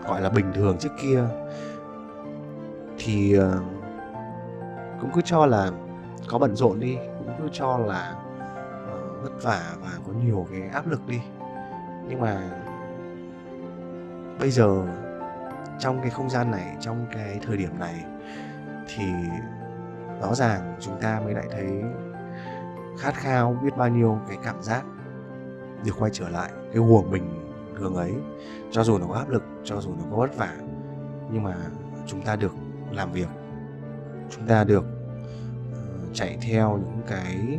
gọi 0.08 0.20
là 0.20 0.28
bình 0.28 0.52
thường 0.54 0.76
trước 0.78 0.92
kia. 1.02 1.24
Thì 2.98 3.34
ờ, 3.34 3.58
cũng 5.00 5.10
cứ 5.14 5.20
cho 5.24 5.46
là 5.46 5.70
có 6.28 6.38
bận 6.38 6.56
rộn 6.56 6.80
đi 6.80 6.96
cũng 7.18 7.34
cứ 7.38 7.48
cho 7.52 7.78
là 7.78 8.14
vất 9.22 9.42
vả 9.42 9.74
và 9.80 9.90
có 10.06 10.12
nhiều 10.12 10.46
cái 10.50 10.68
áp 10.68 10.86
lực 10.86 11.06
đi. 11.06 11.20
Nhưng 12.08 12.20
mà 12.20 12.50
bây 14.40 14.50
giờ 14.50 14.86
trong 15.78 16.00
cái 16.00 16.10
không 16.10 16.30
gian 16.30 16.50
này 16.50 16.76
trong 16.80 17.06
cái 17.12 17.40
thời 17.46 17.56
điểm 17.56 17.78
này 17.78 18.04
thì 18.88 19.04
rõ 20.20 20.34
ràng 20.34 20.76
chúng 20.80 21.00
ta 21.00 21.20
mới 21.20 21.34
lại 21.34 21.46
thấy 21.50 21.82
khát 22.98 23.14
khao 23.14 23.58
biết 23.62 23.76
bao 23.76 23.88
nhiêu 23.88 24.18
cái 24.28 24.36
cảm 24.44 24.62
giác 24.62 24.84
được 25.84 25.92
quay 25.98 26.10
trở 26.14 26.28
lại 26.28 26.50
cái 26.72 26.82
guồng 26.82 27.10
bình 27.10 27.54
thường 27.78 27.94
ấy. 27.94 28.14
Cho 28.70 28.84
dù 28.84 28.98
nó 28.98 29.06
có 29.06 29.14
áp 29.14 29.28
lực 29.28 29.42
cho 29.64 29.80
dù 29.80 29.90
nó 29.90 30.04
có 30.10 30.16
vất 30.16 30.36
vả 30.36 30.54
nhưng 31.30 31.42
mà 31.42 31.56
chúng 32.06 32.22
ta 32.22 32.36
được 32.36 32.52
làm 32.90 33.12
việc 33.12 33.28
chúng 34.30 34.46
ta 34.46 34.64
được 34.64 34.84
uh, 35.70 36.14
chạy 36.14 36.38
theo 36.42 36.78
những 36.84 37.02
cái 37.08 37.58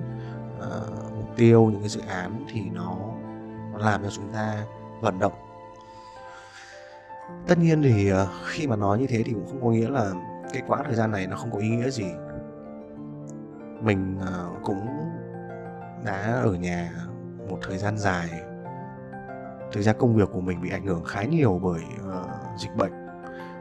uh, 0.57 1.18
mục 1.29 1.37
tiêu 1.37 1.69
những 1.71 1.79
cái 1.79 1.89
dự 1.89 2.01
án 2.07 2.45
thì 2.49 2.61
nó, 2.73 2.97
nó 3.73 3.77
làm 3.77 4.03
cho 4.03 4.09
chúng 4.09 4.33
ta 4.33 4.63
vận 5.01 5.19
động. 5.19 5.33
Tất 7.47 7.57
nhiên 7.57 7.81
thì 7.81 8.09
ờ, 8.09 8.27
khi 8.45 8.67
mà 8.67 8.75
nói 8.75 8.99
như 8.99 9.07
thế 9.07 9.23
thì 9.23 9.33
cũng 9.33 9.47
không 9.47 9.61
có 9.61 9.69
nghĩa 9.69 9.89
là 9.89 10.11
cái 10.53 10.61
quãng 10.67 10.83
thời 10.85 10.95
gian 10.95 11.11
này 11.11 11.27
nó 11.27 11.35
không 11.35 11.51
có 11.51 11.57
ý 11.57 11.69
nghĩa 11.69 11.89
gì. 11.89 12.11
Mình 13.81 14.17
ờ, 14.21 14.49
cũng 14.63 14.87
đã 16.05 16.41
ở 16.43 16.53
nhà 16.53 16.91
một 17.49 17.59
thời 17.61 17.77
gian 17.77 17.97
dài. 17.97 18.29
Thực 19.71 19.81
ra 19.81 19.93
công 19.93 20.15
việc 20.15 20.29
của 20.33 20.41
mình 20.41 20.61
bị 20.61 20.69
ảnh 20.69 20.85
hưởng 20.85 21.03
khá 21.03 21.23
nhiều 21.23 21.59
bởi 21.63 21.81
uh, 22.07 22.59
dịch 22.59 22.75
bệnh. 22.75 22.93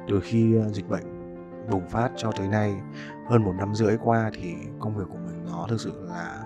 Từ 0.08 0.20
khi 0.20 0.58
uh, 0.58 0.74
dịch 0.74 0.88
bệnh 0.88 1.04
bùng 1.70 1.88
phát 1.88 2.10
cho 2.16 2.32
tới 2.32 2.48
nay 2.48 2.74
hơn 3.26 3.44
một 3.44 3.52
năm 3.58 3.74
rưỡi 3.74 3.96
qua 4.04 4.30
thì 4.34 4.54
công 4.80 4.96
việc 4.96 5.04
của 5.08 5.18
mình 5.26 5.44
nó 5.46 5.66
thực 5.68 5.80
sự 5.80 5.92
là 6.08 6.44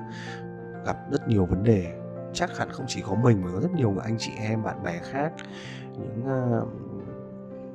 gặp 0.86 0.96
rất 1.10 1.28
nhiều 1.28 1.46
vấn 1.46 1.64
đề. 1.64 1.98
Chắc 2.32 2.58
hẳn 2.58 2.68
không 2.72 2.86
chỉ 2.88 3.02
có 3.02 3.14
mình 3.14 3.42
mà 3.44 3.50
có 3.52 3.60
rất 3.60 3.72
nhiều 3.72 3.94
anh 4.04 4.16
chị 4.18 4.32
em 4.38 4.62
bạn 4.62 4.82
bè 4.82 4.98
khác. 4.98 5.32
Những 5.92 6.22
uh, 6.22 6.68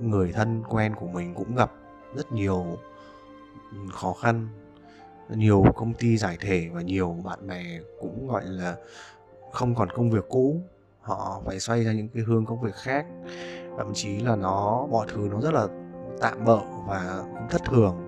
người 0.04 0.32
thân 0.32 0.64
quen 0.70 0.96
của 0.96 1.08
mình 1.08 1.34
cũng 1.36 1.56
gặp 1.56 1.72
rất 2.16 2.32
nhiều 2.32 2.66
khó 3.94 4.14
khăn 4.14 4.48
nhiều 5.30 5.64
công 5.76 5.94
ty 5.94 6.18
giải 6.18 6.38
thể 6.42 6.70
và 6.74 6.82
nhiều 6.82 7.16
bạn 7.24 7.48
bè 7.48 7.64
cũng 8.00 8.28
gọi 8.28 8.46
là 8.46 8.76
không 9.52 9.76
còn 9.76 9.90
công 9.90 10.10
việc 10.10 10.26
cũ. 10.30 10.62
Họ 11.02 11.42
phải 11.46 11.60
xoay 11.60 11.84
ra 11.84 11.92
những 11.92 12.10
cái 12.10 12.24
hướng 12.24 12.46
công 12.46 12.62
việc 12.62 12.76
khác. 12.76 13.06
Thậm 13.78 13.92
chí 13.94 14.20
là 14.20 14.36
nó 14.36 14.88
mọi 14.92 15.08
thứ 15.10 15.30
nó 15.32 15.42
rất 15.42 15.54
là 15.54 15.68
tạm 16.22 16.46
bỡ 16.46 16.60
và 16.88 17.24
cũng 17.24 17.48
thất 17.50 17.62
thường 17.66 18.07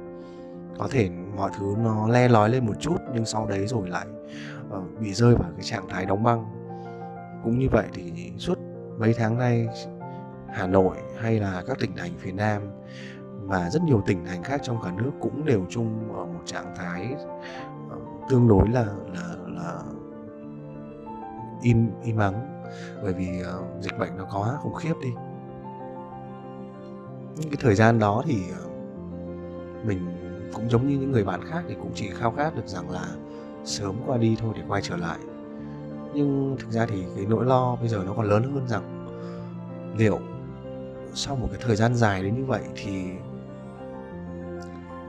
có 0.80 0.88
thể 0.92 1.10
mọi 1.36 1.52
thứ 1.58 1.76
nó 1.84 2.08
le 2.08 2.28
lói 2.28 2.50
lên 2.50 2.66
một 2.66 2.74
chút 2.80 2.98
nhưng 3.14 3.26
sau 3.26 3.46
đấy 3.46 3.68
rồi 3.68 3.90
lại 3.90 4.06
uh, 4.78 5.00
bị 5.00 5.14
rơi 5.14 5.36
vào 5.36 5.50
cái 5.52 5.64
trạng 5.64 5.90
thái 5.90 6.06
đóng 6.06 6.24
băng. 6.24 6.46
Cũng 7.44 7.60
như 7.60 7.68
vậy 7.72 7.86
thì 7.94 8.34
suốt 8.38 8.60
mấy 8.98 9.14
tháng 9.14 9.38
nay 9.38 9.68
Hà 10.48 10.68
Nội 10.68 10.98
hay 11.18 11.40
là 11.40 11.64
các 11.68 11.78
tỉnh 11.80 11.92
thành 11.98 12.12
phía 12.18 12.32
Nam 12.32 12.62
và 13.44 13.70
rất 13.70 13.84
nhiều 13.84 14.02
tỉnh 14.06 14.26
thành 14.26 14.44
khác 14.44 14.62
trong 14.64 14.82
cả 14.84 14.92
nước 14.98 15.12
cũng 15.22 15.46
đều 15.46 15.66
chung 15.70 16.14
ở 16.16 16.26
một 16.26 16.42
trạng 16.46 16.74
thái 16.76 17.16
uh, 17.16 18.30
tương 18.30 18.48
đối 18.48 18.70
là 18.70 18.86
là 19.14 19.36
là 19.48 19.82
im 21.62 21.92
im 22.04 22.18
ắng. 22.18 22.64
Bởi 23.04 23.14
vì 23.14 23.42
uh, 23.42 23.84
dịch 23.84 24.00
bệnh 24.00 24.18
nó 24.18 24.26
có 24.32 24.58
khủng 24.62 24.74
khiếp 24.74 24.94
đi. 25.02 25.10
Những 27.36 27.50
cái 27.50 27.58
thời 27.60 27.76
gian 27.76 28.00
đó 28.00 28.24
thì 28.26 28.42
uh, 28.66 29.86
mình 29.86 30.29
cũng 30.54 30.70
giống 30.70 30.88
như 30.88 30.98
những 30.98 31.12
người 31.12 31.24
bạn 31.24 31.42
khác 31.44 31.64
thì 31.68 31.76
cũng 31.76 31.92
chỉ 31.96 32.10
khao 32.10 32.32
khát 32.32 32.56
được 32.56 32.68
rằng 32.68 32.90
là 32.90 33.06
sớm 33.66 33.96
qua 34.06 34.18
đi 34.18 34.38
thôi 34.40 34.54
để 34.56 34.64
quay 34.68 34.82
trở 34.82 34.98
lại. 34.98 35.18
Nhưng 36.14 36.56
thực 36.60 36.72
ra 36.72 36.86
thì 36.86 37.04
cái 37.16 37.26
nỗi 37.26 37.46
lo 37.46 37.76
bây 37.76 37.88
giờ 37.88 38.04
nó 38.06 38.14
còn 38.14 38.30
lớn 38.30 38.44
hơn 38.54 38.68
rằng 38.68 39.08
liệu 39.98 40.20
sau 41.14 41.36
một 41.36 41.48
cái 41.52 41.62
thời 41.62 41.76
gian 41.76 41.96
dài 41.96 42.24
đến 42.24 42.36
như 42.36 42.46
vậy 42.46 42.62
thì 42.76 43.04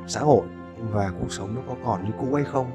xã 0.09 0.21
hội 0.21 0.47
và 0.91 1.13
cuộc 1.21 1.33
sống 1.33 1.55
nó 1.55 1.61
có 1.69 1.75
còn 1.85 2.05
như 2.05 2.11
cũ 2.21 2.35
hay 2.35 2.45
không? 2.45 2.71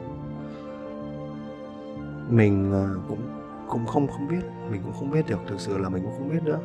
Mình 2.30 2.72
ờ, 2.72 3.00
cũng 3.08 3.22
cũng 3.70 3.86
không 3.86 4.08
không 4.08 4.28
biết. 4.28 4.42
Mình 4.72 4.82
cũng 4.84 4.94
không 4.94 5.12
biết 5.12 5.28
được. 5.28 5.40
Thực 5.48 5.60
sự 5.60 5.78
là 5.78 5.90
mình 5.90 6.04
cũng 6.04 6.14
không 6.18 6.30
biết 6.30 6.44
nữa. 6.44 6.60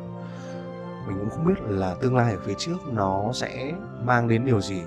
Mình 1.07 1.17
cũng 1.19 1.29
không 1.29 1.45
biết 1.47 1.61
là 1.67 1.95
tương 2.01 2.15
lai 2.15 2.33
ở 2.33 2.39
phía 2.45 2.53
trước 2.57 2.77
nó 2.91 3.31
sẽ 3.33 3.73
mang 4.03 4.27
đến 4.27 4.45
điều 4.45 4.61
gì 4.61 4.81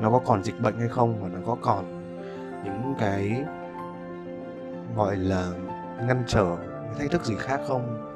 nó 0.00 0.10
có 0.10 0.20
còn 0.26 0.42
dịch 0.42 0.60
bệnh 0.60 0.78
hay 0.78 0.88
không 0.88 1.20
và 1.20 1.28
nó 1.28 1.38
có 1.46 1.56
còn 1.62 1.84
những 2.64 2.94
cái 2.98 3.44
gọi 4.96 5.16
là 5.16 5.46
ngăn 6.06 6.24
trở 6.26 6.56
thách 6.98 7.10
thức 7.10 7.24
gì 7.24 7.34
khác 7.38 7.60
không. 7.68 8.12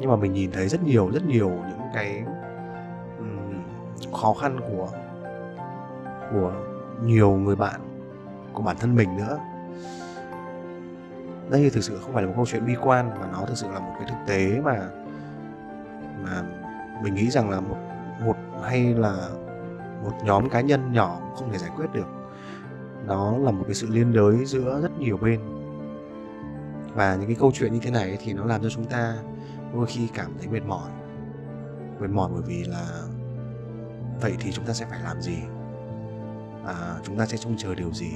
Nhưng 0.00 0.10
mà 0.10 0.16
mình 0.16 0.32
nhìn 0.32 0.50
thấy 0.52 0.68
rất 0.68 0.82
nhiều 0.82 1.10
rất 1.10 1.24
nhiều 1.26 1.48
những 1.48 1.88
cái 1.94 2.24
um, 3.18 3.62
khó 4.12 4.34
khăn 4.34 4.60
của 4.68 4.88
của 6.32 6.52
nhiều 7.02 7.30
người 7.30 7.56
bạn 7.56 7.80
của 8.52 8.62
bản 8.62 8.76
thân 8.76 8.94
mình 8.94 9.16
nữa. 9.16 9.38
Đây 11.50 11.70
thực 11.70 11.84
sự 11.84 11.98
không 11.98 12.12
phải 12.12 12.22
là 12.22 12.28
một 12.28 12.34
câu 12.36 12.46
chuyện 12.46 12.66
bi 12.66 12.74
quan 12.82 13.10
mà 13.20 13.26
nó 13.32 13.44
thực 13.46 13.56
sự 13.56 13.66
là 13.72 13.78
một 13.78 13.92
cái 13.98 14.08
thực 14.08 14.26
tế 14.26 14.60
mà 14.60 14.88
mà 16.22 16.42
mình 17.02 17.14
nghĩ 17.14 17.30
rằng 17.30 17.50
là 17.50 17.60
một 17.60 17.76
một 18.24 18.36
hay 18.62 18.94
là 18.94 19.28
một 20.04 20.12
nhóm 20.24 20.48
cá 20.48 20.60
nhân 20.60 20.92
nhỏ 20.92 21.32
không 21.36 21.52
thể 21.52 21.58
giải 21.58 21.70
quyết 21.76 21.86
được. 21.92 22.06
Nó 23.06 23.38
là 23.38 23.50
một 23.50 23.64
cái 23.66 23.74
sự 23.74 23.86
liên 23.90 24.12
đới 24.12 24.44
giữa 24.44 24.80
rất 24.82 24.98
nhiều 24.98 25.16
bên. 25.16 25.40
Và 26.94 27.16
những 27.16 27.26
cái 27.26 27.36
câu 27.40 27.50
chuyện 27.54 27.72
như 27.72 27.78
thế 27.82 27.90
này 27.90 28.18
thì 28.20 28.32
nó 28.32 28.44
làm 28.44 28.62
cho 28.62 28.68
chúng 28.70 28.84
ta 28.84 29.14
đôi 29.74 29.86
khi 29.86 30.08
cảm 30.14 30.30
thấy 30.38 30.48
mệt 30.48 30.62
mỏi. 30.66 30.90
Mệt 32.00 32.10
mỏi 32.10 32.30
bởi 32.32 32.42
vì 32.46 32.64
là 32.64 32.86
vậy 34.20 34.36
thì 34.40 34.52
chúng 34.52 34.64
ta 34.64 34.72
sẽ 34.72 34.86
phải 34.90 35.00
làm 35.02 35.22
gì? 35.22 35.38
À, 36.66 36.96
chúng 37.02 37.18
ta 37.18 37.26
sẽ 37.26 37.36
trông 37.36 37.56
chờ 37.58 37.74
điều 37.74 37.92
gì? 37.92 38.12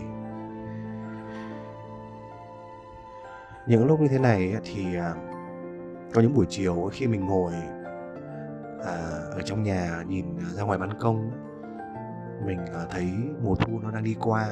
Những 3.66 3.86
lúc 3.86 4.00
như 4.00 4.08
thế 4.08 4.18
này 4.18 4.54
thì 4.64 4.96
à, 4.96 5.14
có 6.14 6.20
những 6.20 6.34
buổi 6.34 6.46
chiều 6.48 6.90
khi 6.92 7.06
mình 7.06 7.26
ngồi 7.26 7.52
à, 8.84 8.94
ở 9.32 9.40
trong 9.44 9.62
nhà 9.62 10.04
nhìn 10.08 10.38
ra 10.54 10.62
ngoài 10.62 10.78
ban 10.78 10.98
công 11.00 11.30
mình 12.46 12.66
ờ, 12.72 12.86
thấy 12.90 13.12
mùa 13.42 13.54
thu 13.54 13.80
nó 13.82 13.90
đang 13.90 14.04
đi 14.04 14.16
qua, 14.20 14.48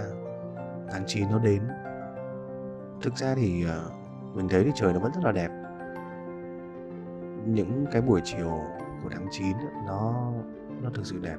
tháng 0.90 1.05
9 1.07 1.31
nó 1.31 1.38
đến. 1.38 1.62
Thực 3.03 3.16
ra 3.16 3.35
thì 3.35 3.64
ờ, 3.64 3.90
mình 4.35 4.49
thấy 4.49 4.64
thì 4.64 4.70
trời 4.75 4.92
nó 4.92 4.99
vẫn 4.99 5.12
rất 5.12 5.25
là 5.25 5.33
đẹp. 5.33 5.51
Những 7.46 7.87
cái 7.92 8.03
buổi 8.03 8.20
chiều 8.25 8.61
của 9.03 9.09
tháng 9.12 9.27
9 9.31 9.57
nó 9.87 10.33
nó 10.83 10.90
thực 10.94 11.07
sự 11.07 11.18
đẹp. 11.22 11.37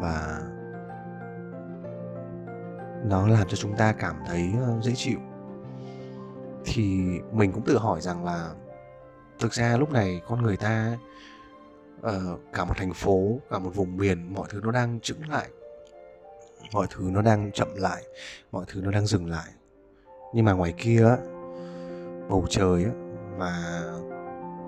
Và 0.00 0.40
nó 3.04 3.28
làm 3.28 3.48
cho 3.48 3.56
chúng 3.56 3.76
ta 3.76 3.92
cảm 3.92 4.16
thấy 4.26 4.52
ờ, 4.66 4.80
dễ 4.82 4.92
chịu. 4.94 5.18
Thì 6.64 7.02
mình 7.32 7.52
cũng 7.52 7.64
tự 7.64 7.78
hỏi 7.78 8.00
rằng 8.00 8.24
là 8.24 8.50
thực 9.38 9.52
ra 9.52 9.76
lúc 9.76 9.92
này 9.92 10.20
con 10.28 10.42
người 10.42 10.56
ta 10.56 10.96
uh, 12.06 12.40
cả 12.52 12.64
một 12.64 12.74
thành 12.76 12.92
phố 12.94 13.38
cả 13.50 13.58
một 13.58 13.70
vùng 13.74 13.96
miền 13.96 14.34
mọi 14.34 14.48
thứ 14.50 14.60
nó 14.64 14.70
đang 14.70 15.00
chững 15.00 15.28
lại. 15.28 15.48
Mọi 16.72 16.86
thứ 16.90 17.10
nó 17.12 17.22
đang 17.22 17.52
chậm 17.52 17.68
lại 17.74 18.02
mọi 18.52 18.64
thứ 18.68 18.80
nó 18.80 18.90
đang 18.90 19.06
dừng 19.06 19.26
lại. 19.26 19.48
Nhưng 20.34 20.44
mà 20.44 20.52
ngoài 20.52 20.74
kia 20.76 21.16
bầu 22.28 22.46
trời 22.50 22.86
và 23.36 23.82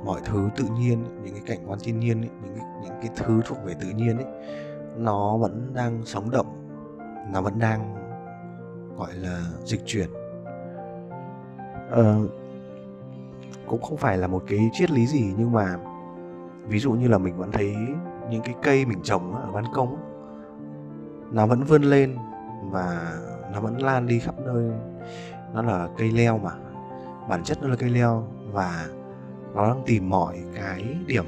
mọi 0.04 0.20
thứ 0.24 0.48
tự 0.56 0.64
nhiên 0.78 1.04
những 1.24 1.34
cái 1.34 1.42
cảnh 1.46 1.64
quan 1.66 1.78
thiên 1.82 2.00
nhiên 2.00 2.20
những 2.20 2.54
cái, 2.56 2.64
những 2.82 2.94
cái 3.00 3.10
thứ 3.16 3.40
thuộc 3.44 3.58
về 3.64 3.74
tự 3.80 3.88
nhiên 3.88 4.16
ấy 4.16 4.26
nó 4.96 5.36
vẫn 5.36 5.74
đang 5.74 6.02
sống 6.06 6.30
động 6.30 6.64
nó 7.32 7.40
vẫn 7.40 7.58
đang 7.58 7.94
gọi 8.96 9.14
là 9.14 9.42
dịch 9.64 9.80
chuyển. 9.86 10.08
Ờ, 11.90 12.28
cũng 13.66 13.82
không 13.82 13.96
phải 13.96 14.18
là 14.18 14.26
một 14.26 14.42
cái 14.48 14.70
triết 14.72 14.90
lý 14.90 15.06
gì 15.06 15.32
nhưng 15.38 15.52
mà 15.52 15.76
ví 16.66 16.78
dụ 16.78 16.92
như 16.92 17.08
là 17.08 17.18
mình 17.18 17.36
vẫn 17.36 17.52
thấy 17.52 17.76
những 18.30 18.42
cái 18.42 18.54
cây 18.62 18.84
mình 18.84 19.02
trồng 19.02 19.34
ở 19.34 19.52
ban 19.52 19.64
công 19.74 19.96
nó 21.32 21.46
vẫn 21.46 21.64
vươn 21.64 21.82
lên 21.82 22.16
và 22.70 23.12
nó 23.52 23.60
vẫn 23.60 23.82
lan 23.82 24.06
đi 24.06 24.18
khắp 24.18 24.34
nơi. 24.44 24.70
Nó 25.54 25.62
là 25.62 25.88
cây 25.98 26.10
leo 26.10 26.38
mà 26.38 26.50
bản 27.28 27.44
chất 27.44 27.62
nó 27.62 27.68
là 27.68 27.76
cây 27.76 27.90
leo 27.90 28.26
và 28.52 28.86
nó 29.54 29.66
đang 29.66 29.82
tìm 29.86 30.10
mọi 30.10 30.38
cái 30.54 30.96
điểm 31.06 31.24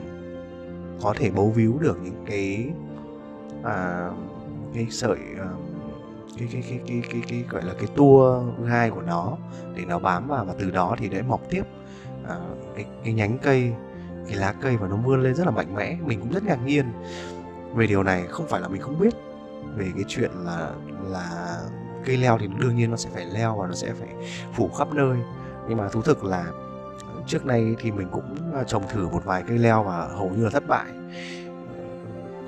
có 1.02 1.14
thể 1.16 1.30
bấu 1.30 1.50
víu 1.50 1.78
được 1.80 1.98
những 2.02 2.24
cái 2.26 2.70
à, 3.62 4.10
cái 4.74 4.86
sợi 4.90 5.18
à, 5.38 5.48
cái 6.38 6.48
cái 6.52 6.64
cái 6.68 6.80
cái 6.86 7.02
cái 7.10 7.22
cái 7.28 7.44
gọi 7.50 7.62
là 7.62 7.72
cái 7.78 7.88
tua 7.96 8.42
gai 8.64 8.90
của 8.90 9.02
nó 9.02 9.36
để 9.74 9.84
nó 9.84 9.98
bám 9.98 10.28
vào 10.28 10.44
và 10.44 10.54
từ 10.58 10.70
đó 10.70 10.96
thì 10.98 11.08
để 11.08 11.22
mọc 11.22 11.40
tiếp. 11.50 11.62
À, 12.28 12.36
cái 12.74 12.84
cái 13.04 13.12
nhánh 13.12 13.38
cây 13.38 13.72
cái 14.28 14.36
lá 14.36 14.54
cây 14.60 14.76
và 14.76 14.88
nó 14.88 14.96
vươn 14.96 15.22
lên 15.22 15.34
rất 15.34 15.44
là 15.44 15.50
mạnh 15.50 15.74
mẽ. 15.74 15.96
Mình 16.04 16.20
cũng 16.20 16.32
rất 16.32 16.44
ngạc 16.44 16.58
nhiên 16.64 16.86
về 17.74 17.86
điều 17.86 18.02
này. 18.02 18.26
Không 18.26 18.46
phải 18.48 18.60
là 18.60 18.68
mình 18.68 18.80
không 18.80 18.98
biết 18.98 19.14
về 19.76 19.90
cái 19.94 20.04
chuyện 20.08 20.30
là 20.44 20.70
là 21.02 21.58
cây 22.04 22.16
leo 22.16 22.38
thì 22.38 22.48
đương 22.60 22.76
nhiên 22.76 22.90
nó 22.90 22.96
sẽ 22.96 23.10
phải 23.14 23.24
leo 23.24 23.56
và 23.56 23.66
nó 23.66 23.74
sẽ 23.74 23.92
phải 23.92 24.08
phủ 24.54 24.68
khắp 24.68 24.88
nơi. 24.92 25.18
Nhưng 25.68 25.78
mà 25.78 25.88
thú 25.88 26.02
thực 26.02 26.24
là 26.24 26.44
trước 27.26 27.46
nay 27.46 27.76
thì 27.78 27.90
mình 27.90 28.08
cũng 28.12 28.52
à, 28.54 28.64
trồng 28.64 28.82
thử 28.88 29.08
một 29.08 29.24
vài 29.24 29.42
cây 29.48 29.58
leo 29.58 29.82
và 29.82 30.08
hầu 30.08 30.30
như 30.30 30.44
là 30.44 30.50
thất 30.50 30.68
bại. 30.68 30.86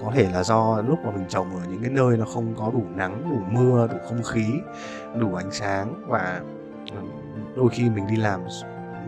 Có 0.04 0.12
thể 0.14 0.30
là 0.32 0.42
do 0.42 0.82
lúc 0.82 0.98
mà 1.04 1.10
mình 1.10 1.24
trồng 1.28 1.50
ở 1.56 1.62
những 1.70 1.82
cái 1.82 1.90
nơi 1.90 2.16
nó 2.16 2.24
không 2.24 2.54
có 2.58 2.70
đủ 2.72 2.84
nắng, 2.94 3.30
đủ 3.30 3.60
mưa, 3.60 3.88
đủ 3.92 3.98
không 4.08 4.22
khí, 4.22 4.46
đủ 5.20 5.34
ánh 5.34 5.52
sáng 5.52 6.04
và 6.08 6.42
ừ, 6.92 6.98
đôi 7.56 7.68
khi 7.68 7.90
mình 7.90 8.06
đi 8.06 8.16
làm 8.16 8.40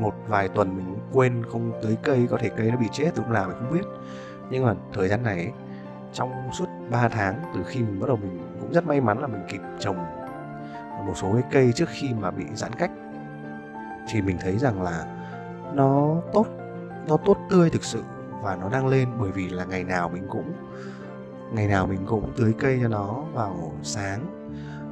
một 0.01 0.15
vài 0.29 0.49
tuần 0.49 0.77
mình 0.77 0.97
quên 1.13 1.43
không 1.53 1.73
tưới 1.83 1.97
cây, 2.03 2.27
có 2.31 2.39
thể 2.41 2.49
cây 2.57 2.71
nó 2.71 2.77
bị 2.77 2.87
chết 2.93 3.11
lúc 3.17 3.29
nào 3.29 3.49
mình 3.49 3.57
không 3.59 3.73
biết. 3.73 3.87
Nhưng 4.51 4.65
mà 4.65 4.75
thời 4.93 5.09
gian 5.09 5.23
này 5.23 5.53
trong 6.13 6.33
suốt 6.53 6.67
3 6.91 7.09
tháng 7.09 7.43
từ 7.55 7.65
khi 7.67 7.81
mình 7.81 8.01
bắt 8.01 8.07
đầu 8.07 8.17
mình 8.17 8.41
cũng 8.61 8.73
rất 8.73 8.87
may 8.87 9.01
mắn 9.01 9.19
là 9.19 9.27
mình 9.27 9.43
kịp 9.49 9.61
trồng 9.81 9.97
một 11.07 11.13
số 11.17 11.33
cái 11.33 11.43
cây 11.51 11.73
trước 11.73 11.89
khi 11.89 12.15
mà 12.21 12.31
bị 12.31 12.45
giãn 12.55 12.73
cách. 12.73 12.91
Thì 14.09 14.23
mình 14.23 14.37
thấy 14.41 14.59
rằng 14.59 14.83
là 14.83 15.07
nó 15.75 16.17
tốt 16.33 16.47
nó 17.09 17.17
tốt 17.17 17.37
tươi 17.51 17.71
thực 17.71 17.85
sự 17.85 18.03
và 18.43 18.57
nó 18.57 18.69
đang 18.69 18.87
lên. 18.87 19.09
Bởi 19.21 19.31
vì 19.31 19.49
là 19.49 19.65
ngày 19.65 19.85
nào 19.85 20.09
mình 20.09 20.27
cũng, 20.31 20.53
ngày 21.53 21.67
nào 21.67 21.87
mình 21.87 22.07
cũng 22.07 22.33
tưới 22.37 22.55
cây 22.59 22.79
cho 22.83 22.89
nó 22.89 23.25
vào 23.33 23.73
sáng 23.83 24.21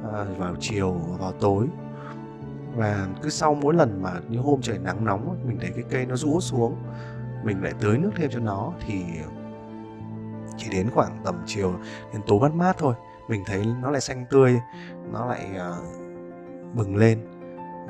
ờ, 0.03 0.27
vào 0.37 0.55
chiều, 0.59 0.91
vào 1.19 1.31
tối 1.31 1.67
và 2.75 3.07
cứ 3.21 3.29
sau 3.29 3.55
mỗi 3.55 3.73
lần 3.73 4.01
mà 4.01 4.11
những 4.29 4.43
hôm 4.43 4.61
trời 4.61 4.77
nắng 4.77 5.05
nóng 5.05 5.43
mình 5.47 5.57
thấy 5.61 5.69
cái 5.75 5.83
cây 5.89 6.05
nó 6.05 6.15
rũ 6.15 6.39
xuống 6.39 6.75
mình 7.43 7.63
lại 7.63 7.73
tưới 7.79 7.97
nước 7.97 8.11
thêm 8.15 8.29
cho 8.29 8.39
nó 8.39 8.73
thì 8.87 9.03
chỉ 10.57 10.69
đến 10.71 10.89
khoảng 10.89 11.21
tầm 11.25 11.35
chiều 11.45 11.73
đến 12.13 12.21
tối 12.27 12.39
mát 12.39 12.53
mát 12.53 12.77
thôi 12.77 12.93
mình 13.29 13.43
thấy 13.45 13.65
nó 13.81 13.91
lại 13.91 14.01
xanh 14.01 14.25
tươi 14.29 14.59
nó 15.11 15.25
lại 15.25 15.49
uh, 15.55 16.75
bừng 16.75 16.95
lên. 16.95 17.19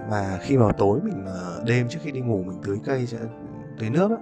Và 0.09 0.39
khi 0.41 0.57
vào 0.57 0.71
tối 0.71 0.99
mình 1.03 1.25
uh, 1.25 1.65
đêm 1.65 1.89
trước 1.89 1.99
khi 2.01 2.11
đi 2.11 2.21
ngủ 2.21 2.43
mình 2.43 2.61
tưới 2.63 2.77
cây 2.85 3.07
tưới 3.79 3.89
nước 3.89 4.09
á, 4.09 4.17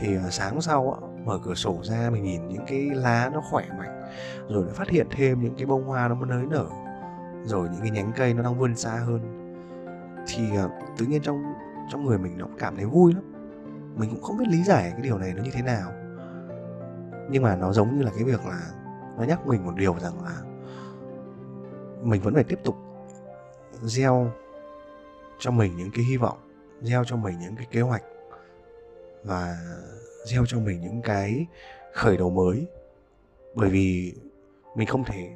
thì 0.00 0.16
uh, 0.16 0.32
sáng 0.32 0.60
sau 0.60 0.98
á, 1.00 1.08
mở 1.24 1.38
cửa 1.44 1.54
sổ 1.54 1.78
ra 1.82 2.10
mình 2.10 2.22
nhìn 2.22 2.48
những 2.48 2.64
cái 2.66 2.90
lá 2.94 3.30
nó 3.32 3.40
khỏe 3.50 3.64
mạnh 3.78 4.02
rồi 4.48 4.64
lại 4.64 4.74
phát 4.74 4.88
hiện 4.88 5.06
thêm 5.10 5.40
những 5.40 5.54
cái 5.56 5.66
bông 5.66 5.84
hoa 5.84 6.08
nó 6.08 6.14
mới 6.14 6.26
nới 6.26 6.46
nở 6.50 6.66
rồi 7.44 7.68
những 7.72 7.80
cái 7.80 7.90
nhánh 7.90 8.12
cây 8.16 8.34
nó 8.34 8.42
đang 8.42 8.58
vươn 8.58 8.76
xa 8.76 8.90
hơn 8.90 9.41
thì 10.26 10.56
ờ, 10.56 10.70
tự 10.98 11.06
nhiên 11.06 11.22
trong 11.22 11.42
trong 11.90 12.04
người 12.04 12.18
mình 12.18 12.38
nó 12.38 12.46
cảm 12.58 12.76
thấy 12.76 12.84
vui 12.84 13.14
lắm. 13.14 13.22
Mình 13.96 14.10
cũng 14.10 14.22
không 14.22 14.36
biết 14.36 14.44
lý 14.48 14.62
giải 14.62 14.90
cái 14.92 15.00
điều 15.02 15.18
này 15.18 15.34
nó 15.34 15.42
như 15.42 15.50
thế 15.52 15.62
nào. 15.62 15.92
Nhưng 17.30 17.42
mà 17.42 17.56
nó 17.56 17.72
giống 17.72 17.98
như 17.98 18.02
là 18.02 18.10
cái 18.14 18.24
việc 18.24 18.46
là 18.46 18.70
nó 19.18 19.24
nhắc 19.24 19.46
mình 19.46 19.64
một 19.64 19.72
điều 19.76 19.98
rằng 19.98 20.22
là 20.24 20.42
mình 22.02 22.22
vẫn 22.22 22.34
phải 22.34 22.44
tiếp 22.44 22.58
tục 22.64 22.76
gieo 23.82 24.30
cho 25.38 25.50
mình 25.50 25.76
những 25.76 25.90
cái 25.94 26.04
hy 26.04 26.16
vọng, 26.16 26.38
gieo 26.82 27.04
cho 27.04 27.16
mình 27.16 27.38
những 27.40 27.56
cái 27.56 27.66
kế 27.70 27.80
hoạch 27.80 28.02
và 29.24 29.56
gieo 30.26 30.46
cho 30.46 30.58
mình 30.58 30.80
những 30.80 31.02
cái 31.02 31.46
khởi 31.94 32.16
đầu 32.16 32.30
mới. 32.30 32.66
Bởi 33.54 33.70
vì 33.70 34.14
mình 34.76 34.86
không 34.86 35.04
thể, 35.04 35.32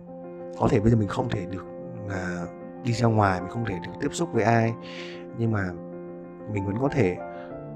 có 0.58 0.68
thể 0.70 0.80
bây 0.80 0.90
giờ 0.90 0.96
mình 0.96 1.08
không 1.08 1.28
thể 1.28 1.46
được 1.46 1.64
là 2.08 2.46
đi 2.86 2.92
ra 2.92 3.08
ngoài 3.08 3.40
mình 3.40 3.50
không 3.50 3.64
thể 3.64 3.78
được 3.84 3.92
tiếp 4.00 4.08
xúc 4.12 4.28
với 4.32 4.44
ai. 4.44 4.74
Nhưng 5.38 5.52
mà 5.52 5.70
mình 6.52 6.66
vẫn 6.66 6.76
có 6.80 6.88
thể 6.88 7.16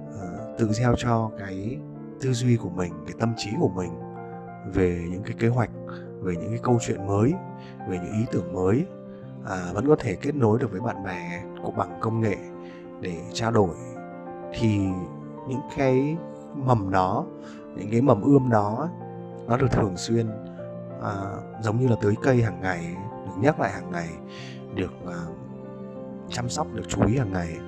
uh, 0.09 0.59
tự 0.59 0.73
gieo 0.73 0.95
cho 0.97 1.31
cái 1.39 1.79
tư 2.21 2.33
duy 2.33 2.57
của 2.57 2.71
mình 2.71 2.93
cái 3.07 3.15
tâm 3.21 3.35
trí 3.37 3.51
của 3.61 3.69
mình 3.69 3.91
về 4.73 5.05
những 5.11 5.23
cái 5.23 5.35
kế 5.39 5.49
hoạch 5.49 5.71
về 6.21 6.37
những 6.37 6.51
cái 6.51 6.61
câu 6.63 6.79
chuyện 6.81 7.07
mới 7.07 7.35
về 7.89 7.99
những 7.99 8.13
ý 8.13 8.27
tưởng 8.33 8.53
mới 8.53 8.87
à, 9.49 9.71
vẫn 9.75 9.89
có 9.89 9.97
thể 9.97 10.15
kết 10.15 10.35
nối 10.35 10.59
được 10.59 10.73
với 10.73 10.81
bạn 10.81 11.05
bè 11.05 11.43
của 11.63 11.71
bằng 11.71 11.99
công 12.01 12.21
nghệ 12.21 12.37
để 13.01 13.17
trao 13.33 13.51
đổi. 13.51 13.75
Thì 14.59 14.79
những 15.49 15.61
cái 15.77 16.17
mầm 16.55 16.91
đó 16.91 17.25
những 17.77 17.91
cái 17.91 18.01
mầm 18.01 18.23
ươm 18.23 18.51
đó 18.51 18.89
nó 19.47 19.57
được 19.57 19.73
thường 19.73 19.97
xuyên 19.97 20.27
à, 21.03 21.13
giống 21.63 21.81
như 21.81 21.89
là 21.89 21.97
tưới 22.01 22.15
cây 22.23 22.43
hàng 22.43 22.61
ngày 22.61 22.97
được 23.27 23.33
nhắc 23.39 23.61
lại 23.61 23.71
hàng 23.71 23.93
ngày 23.93 24.09
được 24.75 24.93
uh, 25.05 25.37
chăm 26.31 26.49
sóc 26.49 26.67
được 26.75 26.83
chú 26.89 27.07
ý 27.07 27.17
hàng 27.17 27.33
ngày 27.33 27.59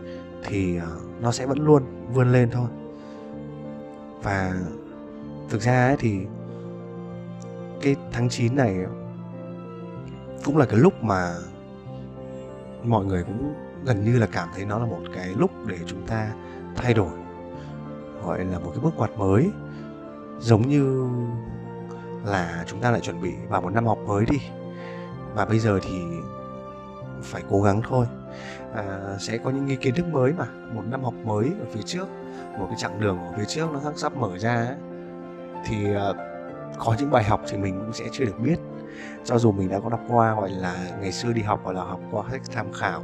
thì 0.45 0.79
uh, 0.79 1.23
nó 1.23 1.33
sẽ 1.33 1.47
vẫn 1.47 1.59
luôn 1.59 1.83
vươn 2.13 2.33
lên 2.33 2.51
thôi. 2.51 2.69
Và 4.23 4.55
thực 5.51 5.61
ra 5.61 5.87
ấy 5.87 5.97
thì 5.99 6.21
cái 7.83 7.97
tháng 8.13 8.29
9 8.29 8.57
này 8.57 8.77
cũng 10.45 10.57
là 10.57 10.67
cái 10.67 10.79
lúc 10.79 11.05
mà 11.05 11.35
mọi 12.85 13.05
người 13.05 13.25
cũng 13.25 13.55
gần 13.85 14.05
như 14.05 14.19
là 14.19 14.27
cảm 14.33 14.49
thấy 14.55 14.65
nó 14.65 14.79
là 14.79 14.87
một 14.87 15.01
cái 15.15 15.29
lúc 15.37 15.51
để 15.67 15.79
chúng 15.87 16.07
ta 16.07 16.33
thay 16.77 16.95
đổi 16.95 17.19
gọi 18.25 18.45
là 18.45 18.59
một 18.59 18.71
cái 18.75 18.81
bước 18.85 18.97
ngoặt 18.97 19.11
mới. 19.17 19.51
Giống 20.41 20.69
như 20.69 21.09
là 22.25 22.65
chúng 22.67 22.81
ta 22.81 22.91
lại 22.91 23.01
chuẩn 23.01 23.23
bị 23.23 23.33
vào 23.49 23.63
một 23.63 23.71
năm 23.71 23.87
học 23.87 23.99
mới 24.07 24.25
đi. 24.31 24.39
Và 25.35 25.45
bây 25.45 25.59
giờ 25.59 25.79
thì 25.83 26.03
phải 27.23 27.43
cố 27.51 27.63
gắng 27.63 27.83
thôi. 27.89 28.07
À, 28.75 29.17
sẽ 29.19 29.39
có 29.39 29.51
những 29.51 29.67
cái 29.69 29.77
kiến 29.77 29.95
thức 29.95 30.07
mới 30.07 30.33
mà 30.33 30.47
một 30.75 30.83
năm 30.91 31.05
học 31.05 31.15
mới 31.25 31.47
ở 31.61 31.67
phía 31.73 31.83
trước 31.83 32.09
một 32.59 32.67
cái 32.69 32.77
chặng 32.79 33.01
đường 33.01 33.19
ở 33.19 33.33
phía 33.37 33.45
trước 33.45 33.73
nó 33.73 33.81
sắp 33.85 33.93
sắp 33.97 34.17
mở 34.17 34.39
ra 34.39 34.55
ấy. 34.55 34.77
thì 35.65 35.95
à, 35.95 36.13
có 36.79 36.97
những 36.99 37.11
bài 37.11 37.25
học 37.25 37.41
thì 37.49 37.59
mình 37.59 37.81
cũng 37.81 37.93
sẽ 37.93 38.05
chưa 38.13 38.25
được 38.25 38.41
biết. 38.41 38.57
Cho 39.25 39.39
dù 39.39 39.53
mình 39.53 39.69
đã 39.69 39.81
có 39.81 39.89
đọc 39.89 40.01
qua 40.09 40.35
gọi 40.35 40.51
là 40.51 40.77
ngày 41.01 41.13
xưa 41.13 41.33
đi 41.33 41.43
học 41.43 41.65
gọi 41.65 41.75
là 41.75 41.85
học 41.85 42.01
qua 42.11 42.25
sách 42.31 42.43
tham 42.53 42.73
khảo 42.73 43.03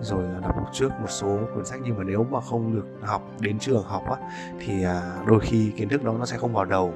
rồi 0.00 0.22
là 0.22 0.40
đọc 0.40 0.54
trước 0.72 0.88
một 1.00 1.10
số 1.10 1.38
cuốn 1.54 1.64
sách 1.64 1.80
nhưng 1.84 1.96
mà 1.98 2.04
nếu 2.04 2.26
mà 2.30 2.40
không 2.40 2.74
được 2.74 2.86
học 3.02 3.22
đến 3.40 3.58
trường 3.58 3.82
học 3.82 4.02
á 4.10 4.16
thì 4.60 4.84
à, 4.84 5.02
đôi 5.26 5.40
khi 5.40 5.72
kiến 5.76 5.88
thức 5.88 6.04
đó 6.04 6.14
nó 6.18 6.26
sẽ 6.26 6.36
không 6.36 6.52
vào 6.52 6.64
đầu. 6.64 6.94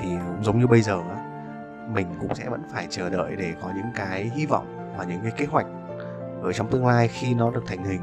Thì 0.00 0.08
cũng 0.08 0.44
giống 0.44 0.60
như 0.60 0.66
bây 0.66 0.82
giờ 0.82 1.00
á 1.10 1.24
mình 1.94 2.06
cũng 2.20 2.34
sẽ 2.34 2.48
vẫn 2.48 2.62
phải 2.72 2.86
chờ 2.90 3.10
đợi 3.10 3.36
để 3.36 3.54
có 3.62 3.72
những 3.76 3.92
cái 3.94 4.30
hy 4.34 4.46
vọng 4.46 4.77
và 4.98 5.04
những 5.04 5.20
cái 5.22 5.32
kế 5.36 5.46
hoạch 5.46 5.66
ở 6.42 6.52
trong 6.52 6.70
tương 6.70 6.86
lai 6.86 7.08
khi 7.08 7.34
nó 7.34 7.50
được 7.50 7.62
thành 7.66 7.84
hình, 7.84 8.00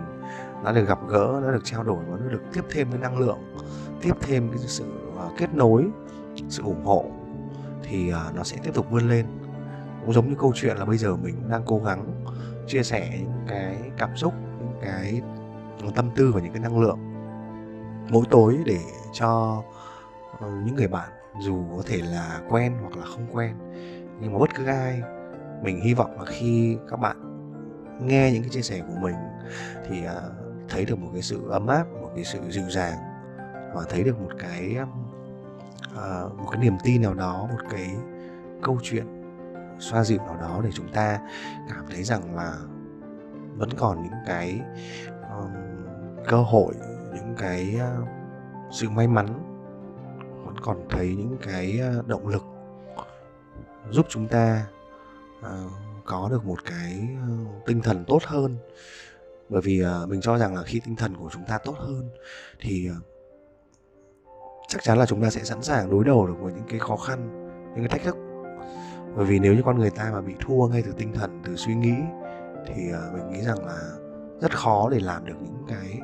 nó 0.64 0.72
được 0.72 0.88
gặp 0.88 1.00
gỡ, 1.08 1.40
nó 1.44 1.52
được 1.52 1.64
trao 1.64 1.84
đổi 1.84 2.04
và 2.08 2.18
nó 2.24 2.32
được 2.32 2.42
tiếp 2.54 2.62
thêm 2.70 2.92
cái 2.92 3.00
năng 3.00 3.18
lượng, 3.18 3.56
tiếp 4.02 4.14
thêm 4.22 4.50
cái 4.50 4.58
sự 4.58 4.84
à, 5.20 5.26
kết 5.38 5.54
nối, 5.54 5.86
sự 6.50 6.64
ủng 6.64 6.86
hộ 6.86 7.06
thì 7.84 8.12
à, 8.12 8.24
nó 8.36 8.44
sẽ 8.44 8.58
tiếp 8.64 8.72
tục 8.74 8.92
vươn 8.92 9.10
lên. 9.10 9.26
Cũng 10.02 10.14
giống 10.14 10.30
như 10.30 10.36
câu 10.40 10.52
chuyện 10.56 10.78
là 10.78 10.86
bây 10.86 10.98
giờ 10.98 11.16
mình 11.16 11.50
đang 11.50 11.62
cố 11.66 11.82
gắng 11.86 12.24
chia 12.68 12.84
sẻ 12.84 13.18
những 13.20 13.46
cái 13.48 13.78
cảm 13.98 14.16
xúc, 14.16 14.34
những 14.60 14.80
cái 14.82 15.22
à, 15.84 15.90
tâm 15.96 16.10
tư 16.16 16.32
và 16.34 16.42
những 16.42 16.54
cái 16.54 16.62
năng 16.62 16.80
lượng 16.80 17.00
mỗi 18.10 18.26
tối 18.30 18.58
để 18.66 18.80
cho 19.14 19.62
ờ, 20.40 20.52
những 20.66 20.76
người 20.76 20.88
bạn 20.88 21.10
dù 21.40 21.64
có 21.78 21.84
thể 21.86 21.98
là 21.98 22.42
quen 22.50 22.74
hoặc 22.82 22.98
là 22.98 23.06
không 23.06 23.28
quen, 23.32 23.56
nhưng 24.20 24.34
mà 24.34 24.40
bất 24.40 24.50
cứ 24.56 24.66
ai 24.66 25.02
mình 25.66 25.82
hy 25.82 25.94
vọng 25.94 26.20
là 26.20 26.26
khi 26.26 26.78
các 26.90 27.00
bạn 27.00 27.18
nghe 28.02 28.32
những 28.32 28.42
cái 28.42 28.50
chia 28.50 28.62
sẻ 28.62 28.82
của 28.88 28.96
mình 29.02 29.16
thì 29.88 30.06
à, 30.06 30.16
thấy 30.70 30.86
được 30.86 31.00
một 31.00 31.10
cái 31.14 31.22
sự 31.22 31.50
ấm 31.50 31.68
áp 31.68 31.84
một 32.02 32.12
cái 32.16 32.24
sự 32.24 32.40
dịu 32.50 32.70
dàng 32.70 32.98
và 33.74 33.84
thấy 33.90 34.04
được 34.04 34.20
một 34.22 34.32
cái 34.40 34.78
uh, 35.96 36.38
một 36.38 36.48
cái 36.52 36.62
niềm 36.62 36.78
tin 36.84 37.02
nào 37.02 37.14
đó 37.14 37.48
một 37.52 37.68
cái 37.70 37.96
câu 38.62 38.80
chuyện 38.84 39.06
xoa 39.80 40.04
dịu 40.04 40.18
nào 40.18 40.38
đó 40.42 40.62
để 40.64 40.70
chúng 40.74 40.90
ta 40.94 41.20
cảm 41.70 41.86
thấy 41.90 42.04
rằng 42.04 42.36
là 42.36 42.54
vẫn 43.58 43.70
còn 43.78 44.04
những 44.04 44.24
cái 44.26 44.62
um, 45.30 45.52
cơ 46.28 46.38
hội 46.38 46.74
những 47.14 47.36
cái 47.38 47.80
uh, 48.02 48.08
sự 48.72 48.90
may 48.90 49.08
mắn 49.08 49.28
vẫn 50.46 50.56
còn 50.62 50.88
thấy 50.90 51.16
những 51.18 51.38
cái 51.44 51.82
uh, 52.00 52.08
động 52.08 52.28
lực 52.28 52.44
giúp 53.90 54.06
chúng 54.10 54.28
ta 54.28 54.66
Ờ, 55.46 55.58
có 56.06 56.28
được 56.32 56.46
một 56.46 56.66
cái 56.66 57.08
ờ, 57.22 57.28
tinh 57.66 57.82
thần 57.82 58.06
tốt 58.08 58.20
hơn. 58.24 58.58
Bởi 59.50 59.62
vì 59.62 59.82
ờ, 59.82 60.06
mình 60.10 60.22
cho 60.22 60.38
rằng 60.38 60.56
là 60.56 60.64
khi 60.64 60.80
tinh 60.80 60.96
thần 60.96 61.18
của 61.18 61.30
chúng 61.32 61.44
ta 61.48 61.58
tốt 61.58 61.76
hơn 61.78 62.10
thì 62.60 62.90
chắc 64.68 64.84
chắn 64.84 64.98
là 64.98 65.06
chúng 65.06 65.22
ta 65.22 65.30
sẽ 65.30 65.44
sẵn 65.44 65.62
sàng 65.62 65.90
đối 65.92 66.04
đầu 66.04 66.28
được 66.28 66.34
với 66.40 66.54
những 66.54 66.68
cái 66.70 66.80
khó 66.80 66.96
khăn, 66.96 67.50
những 67.76 67.88
cái 67.88 67.88
thách 67.88 68.04
thức. 68.04 68.16
Bởi 69.16 69.26
vì 69.26 69.40
nếu 69.40 69.54
như 69.54 69.62
con 69.66 69.80
người 69.80 69.90
ta 69.90 70.10
mà 70.14 70.22
bị 70.22 70.34
thua 70.40 70.68
ngay 70.68 70.84
từ 70.86 70.92
tinh 70.98 71.14
thần, 71.14 71.42
từ 71.46 71.56
suy 71.56 71.76
nghĩ 71.76 71.96
thì 72.68 72.74
mình 73.14 73.30
nghĩ 73.32 73.42
rằng 73.42 73.66
là 73.66 73.80
rất 74.42 74.58
khó 74.58 74.90
để 74.92 75.00
làm 75.00 75.26
được 75.26 75.36
những 75.42 75.66
cái 75.68 76.00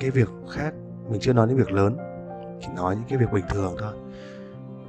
cái 0.00 0.10
việc 0.10 0.28
khác. 0.50 0.74
Mình 1.10 1.20
chưa 1.20 1.32
nói 1.32 1.48
những 1.48 1.56
việc 1.56 1.72
lớn, 1.72 1.96
chỉ 2.60 2.68
nói 2.76 2.96
những 2.96 3.04
cái 3.08 3.18
việc 3.18 3.32
bình 3.32 3.44
thường 3.48 3.76
thôi. 3.78 3.94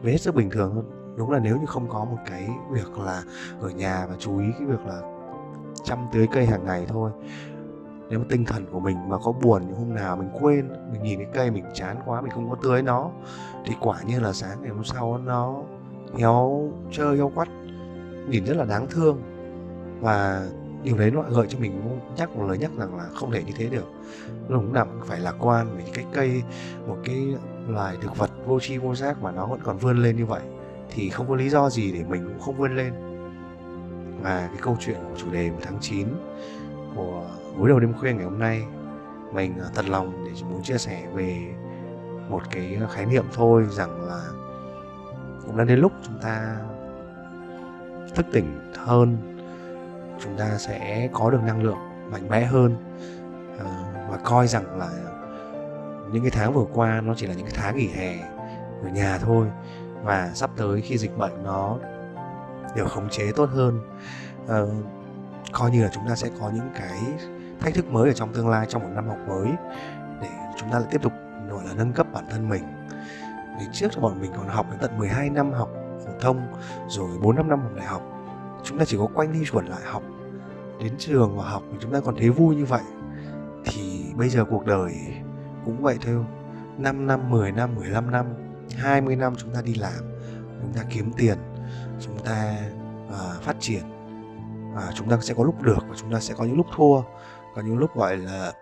Về 0.01 0.11
hết 0.11 0.17
sức 0.17 0.35
bình 0.35 0.49
thường 0.49 0.71
thôi 0.75 0.96
đúng 1.17 1.31
là 1.31 1.39
nếu 1.39 1.57
như 1.57 1.65
không 1.65 1.87
có 1.89 2.05
một 2.05 2.17
cái 2.29 2.49
việc 2.71 2.97
là 2.97 3.23
ở 3.61 3.69
nhà 3.69 4.05
và 4.09 4.15
chú 4.19 4.39
ý 4.39 4.45
cái 4.59 4.67
việc 4.67 4.85
là 4.85 5.01
chăm 5.83 5.99
tưới 6.11 6.27
cây 6.31 6.45
hàng 6.45 6.65
ngày 6.65 6.85
thôi. 6.89 7.11
Nếu 8.09 8.19
mà 8.19 8.25
tinh 8.29 8.45
thần 8.45 8.65
của 8.71 8.79
mình 8.79 9.09
mà 9.09 9.17
có 9.17 9.31
buồn 9.31 9.67
những 9.67 9.77
hôm 9.77 9.95
nào 9.95 10.15
mình 10.15 10.29
quên, 10.41 10.69
mình 10.91 11.03
nhìn 11.03 11.19
cái 11.19 11.27
cây 11.33 11.51
mình 11.51 11.65
chán 11.73 11.97
quá, 12.05 12.21
mình 12.21 12.31
không 12.31 12.49
có 12.49 12.55
tưới 12.63 12.81
nó, 12.81 13.09
thì 13.65 13.75
quả 13.79 14.01
như 14.01 14.19
là 14.19 14.33
sáng 14.33 14.61
ngày 14.61 14.69
hôm 14.69 14.83
sau 14.83 15.17
nó 15.17 15.55
héo 16.17 16.69
chơi 16.91 17.17
héo 17.17 17.31
quắt, 17.35 17.47
nhìn 18.27 18.45
rất 18.45 18.57
là 18.57 18.65
đáng 18.65 18.87
thương. 18.89 19.21
Và 19.99 20.47
điều 20.83 20.97
đấy 20.97 21.11
nó 21.11 21.21
gợi 21.21 21.47
cho 21.49 21.59
mình 21.59 21.99
nhắc 22.17 22.35
một 22.35 22.47
lời 22.47 22.57
nhắc 22.57 22.71
rằng 22.77 22.97
là 22.97 23.03
không 23.13 23.31
thể 23.31 23.43
như 23.43 23.53
thế 23.57 23.69
được. 23.69 23.85
Lúc 24.47 24.73
nào 24.73 24.85
cũng 24.85 25.07
phải 25.07 25.19
lạc 25.19 25.35
quan 25.39 25.77
vì 25.77 25.83
cái 25.93 26.05
cây, 26.13 26.43
một 26.87 26.97
cái 27.03 27.35
loài 27.67 27.97
thực 28.01 28.17
vật 28.17 28.29
vô 28.45 28.59
tri 28.59 28.77
vô 28.77 28.95
giác 28.95 29.21
mà 29.21 29.31
nó 29.31 29.45
vẫn 29.45 29.59
còn 29.63 29.77
vươn 29.77 29.97
lên 29.97 30.17
như 30.17 30.25
vậy 30.25 30.41
thì 30.89 31.09
không 31.09 31.27
có 31.27 31.35
lý 31.35 31.49
do 31.49 31.69
gì 31.69 31.91
để 31.91 32.03
mình 32.03 32.25
cũng 32.27 32.39
không 32.39 32.57
vươn 32.57 32.75
lên. 32.75 32.93
Và 34.21 34.47
cái 34.47 34.61
câu 34.61 34.77
chuyện 34.79 34.97
của 35.09 35.17
chủ 35.17 35.31
đề 35.31 35.49
của 35.49 35.61
tháng 35.61 35.77
9 35.81 36.07
của 36.95 37.25
gối 37.57 37.69
đầu 37.69 37.79
đêm 37.79 37.93
khuya 37.93 38.13
ngày 38.13 38.23
hôm 38.23 38.39
nay, 38.39 38.63
mình 39.33 39.53
ờ, 39.59 39.69
thật 39.75 39.89
lòng 39.89 40.25
để 40.25 40.31
muốn 40.49 40.63
chia 40.63 40.77
sẻ 40.77 41.07
về 41.13 41.55
một 42.29 42.41
cái 42.51 42.77
ờ, 42.81 42.87
khái 42.87 43.05
niệm 43.05 43.25
thôi 43.33 43.65
rằng 43.69 44.01
là 44.01 44.21
cũng 45.45 45.57
đã 45.57 45.63
đến 45.63 45.79
lúc 45.79 45.91
chúng 46.03 46.19
ta 46.21 46.57
thức 48.15 48.25
tỉnh 48.31 48.71
hơn, 48.77 49.17
chúng 50.19 50.37
ta 50.37 50.57
sẽ 50.57 51.09
có 51.13 51.31
được 51.31 51.43
năng 51.43 51.63
lượng 51.63 51.77
mạnh 52.11 52.29
mẽ 52.29 52.45
hơn 52.45 52.75
ờ, 53.59 53.65
và 54.09 54.17
coi 54.17 54.47
rằng 54.47 54.77
là 54.77 54.89
những 56.11 56.21
cái 56.21 56.31
tháng 56.31 56.53
vừa 56.53 56.65
qua 56.73 57.01
nó 57.01 57.13
chỉ 57.17 57.27
là 57.27 57.33
những 57.33 57.45
cái 57.45 57.55
tháng 57.55 57.77
nghỉ 57.77 57.87
hè 57.87 58.19
ở 58.83 58.89
nhà 58.93 59.17
thôi 59.17 59.47
và 60.03 60.31
sắp 60.33 60.49
tới 60.57 60.81
khi 60.81 60.97
dịch 60.97 61.17
bệnh 61.17 61.43
nó 61.43 61.77
được 62.75 62.87
khống 62.87 63.09
chế 63.09 63.31
tốt 63.35 63.49
hơn 63.49 63.79
uh, 64.45 64.85
coi 65.51 65.71
như 65.71 65.83
là 65.83 65.89
chúng 65.93 66.07
ta 66.07 66.15
sẽ 66.15 66.29
có 66.39 66.51
những 66.53 66.69
cái 66.79 66.99
thách 67.59 67.73
thức 67.73 67.91
mới 67.91 68.09
ở 68.09 68.13
trong 68.13 68.33
tương 68.33 68.49
lai 68.49 68.65
trong 68.69 68.81
một 68.83 68.89
năm 68.95 69.07
học 69.07 69.17
mới 69.27 69.47
để 70.21 70.29
chúng 70.59 70.71
ta 70.71 70.79
lại 70.79 70.87
tiếp 70.91 71.01
tục 71.01 71.13
gọi 71.49 71.65
là 71.65 71.73
nâng 71.73 71.93
cấp 71.93 72.07
bản 72.13 72.25
thân 72.29 72.49
mình. 72.49 72.63
Ngày 73.57 73.67
trước 73.73 73.87
thì 73.95 74.01
bọn 74.01 74.21
mình 74.21 74.31
còn 74.37 74.47
học 74.47 74.65
đến 74.69 74.79
tận 74.81 74.97
12 74.97 75.29
năm 75.29 75.51
học 75.51 75.69
phổ 76.05 76.11
thông 76.19 76.47
rồi 76.87 77.09
4 77.21 77.35
năm 77.35 77.49
năm 77.49 77.61
học 77.61 77.71
đại 77.75 77.85
học 77.85 78.01
chúng 78.63 78.79
ta 78.79 78.85
chỉ 78.85 78.97
có 78.97 79.07
quanh 79.13 79.33
đi 79.33 79.39
chuẩn 79.51 79.65
lại 79.65 79.81
học 79.85 80.03
đến 80.79 80.93
trường 80.97 81.37
và 81.37 81.49
học 81.49 81.63
thì 81.71 81.77
chúng 81.81 81.91
ta 81.91 81.99
còn 81.99 82.15
thấy 82.15 82.29
vui 82.29 82.55
như 82.55 82.65
vậy. 82.65 82.81
Thì 83.65 84.05
bây 84.15 84.29
giờ 84.29 84.45
cuộc 84.45 84.65
đời 84.65 84.93
cũng 85.65 85.81
vậy 85.81 85.97
thôi 86.01 86.25
5 86.77 87.07
năm, 87.07 87.29
10 87.29 87.51
năm, 87.51 87.75
15 87.75 88.11
năm, 88.11 88.25
20 88.75 89.15
năm 89.15 89.33
chúng 89.37 89.53
ta 89.53 89.61
đi 89.61 89.73
làm 89.73 90.17
chúng 90.61 90.73
ta 90.75 90.81
kiếm 90.89 91.11
tiền 91.17 91.37
chúng 91.99 92.19
ta 92.19 92.55
uh, 93.07 93.41
phát 93.41 93.55
triển. 93.59 93.83
Và 94.75 94.91
chúng 94.95 95.09
ta 95.09 95.17
sẽ 95.21 95.33
có 95.33 95.43
lúc 95.43 95.61
được 95.61 95.79
và 95.87 95.95
chúng 95.97 96.11
ta 96.13 96.19
sẽ 96.19 96.33
có 96.37 96.43
những 96.43 96.57
lúc 96.57 96.67
thua. 96.75 97.01
Có 97.55 97.61
những 97.61 97.77
lúc 97.77 97.95
gọi 97.95 98.17
là 98.17 98.53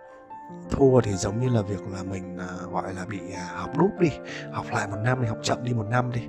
thua 0.71 1.01
thì 1.01 1.13
giống 1.13 1.39
như 1.39 1.49
là 1.49 1.61
việc 1.61 1.81
là 1.87 2.03
mình 2.03 2.37
uh, 2.37 2.71
gọi 2.71 2.93
là 2.93 3.05
bị 3.05 3.19
uh, 3.31 3.51
học 3.55 3.77
đúp 3.77 3.91
đi 3.99 4.09
học 4.51 4.65
lại 4.71 4.87
một 4.87 4.97
năm 5.03 5.17
thì 5.21 5.27
học 5.27 5.37
chậm 5.43 5.63
đi 5.63 5.73
một 5.73 5.85
năm 5.89 6.11
đi 6.11 6.21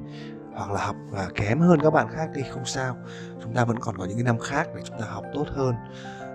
hoặc 0.54 0.70
là 0.70 0.86
học 0.86 0.96
uh, 1.12 1.34
kém 1.34 1.60
hơn 1.60 1.80
các 1.82 1.90
bạn 1.90 2.06
khác 2.12 2.28
đi 2.34 2.42
không 2.52 2.64
sao. 2.64 2.96
Chúng 3.42 3.54
ta 3.54 3.64
vẫn 3.64 3.78
còn 3.78 3.98
có 3.98 4.04
những 4.04 4.16
cái 4.16 4.24
năm 4.24 4.38
khác 4.38 4.68
để 4.74 4.82
chúng 4.84 4.98
ta 5.00 5.06
học 5.06 5.24
tốt 5.34 5.46
hơn. 5.50 5.74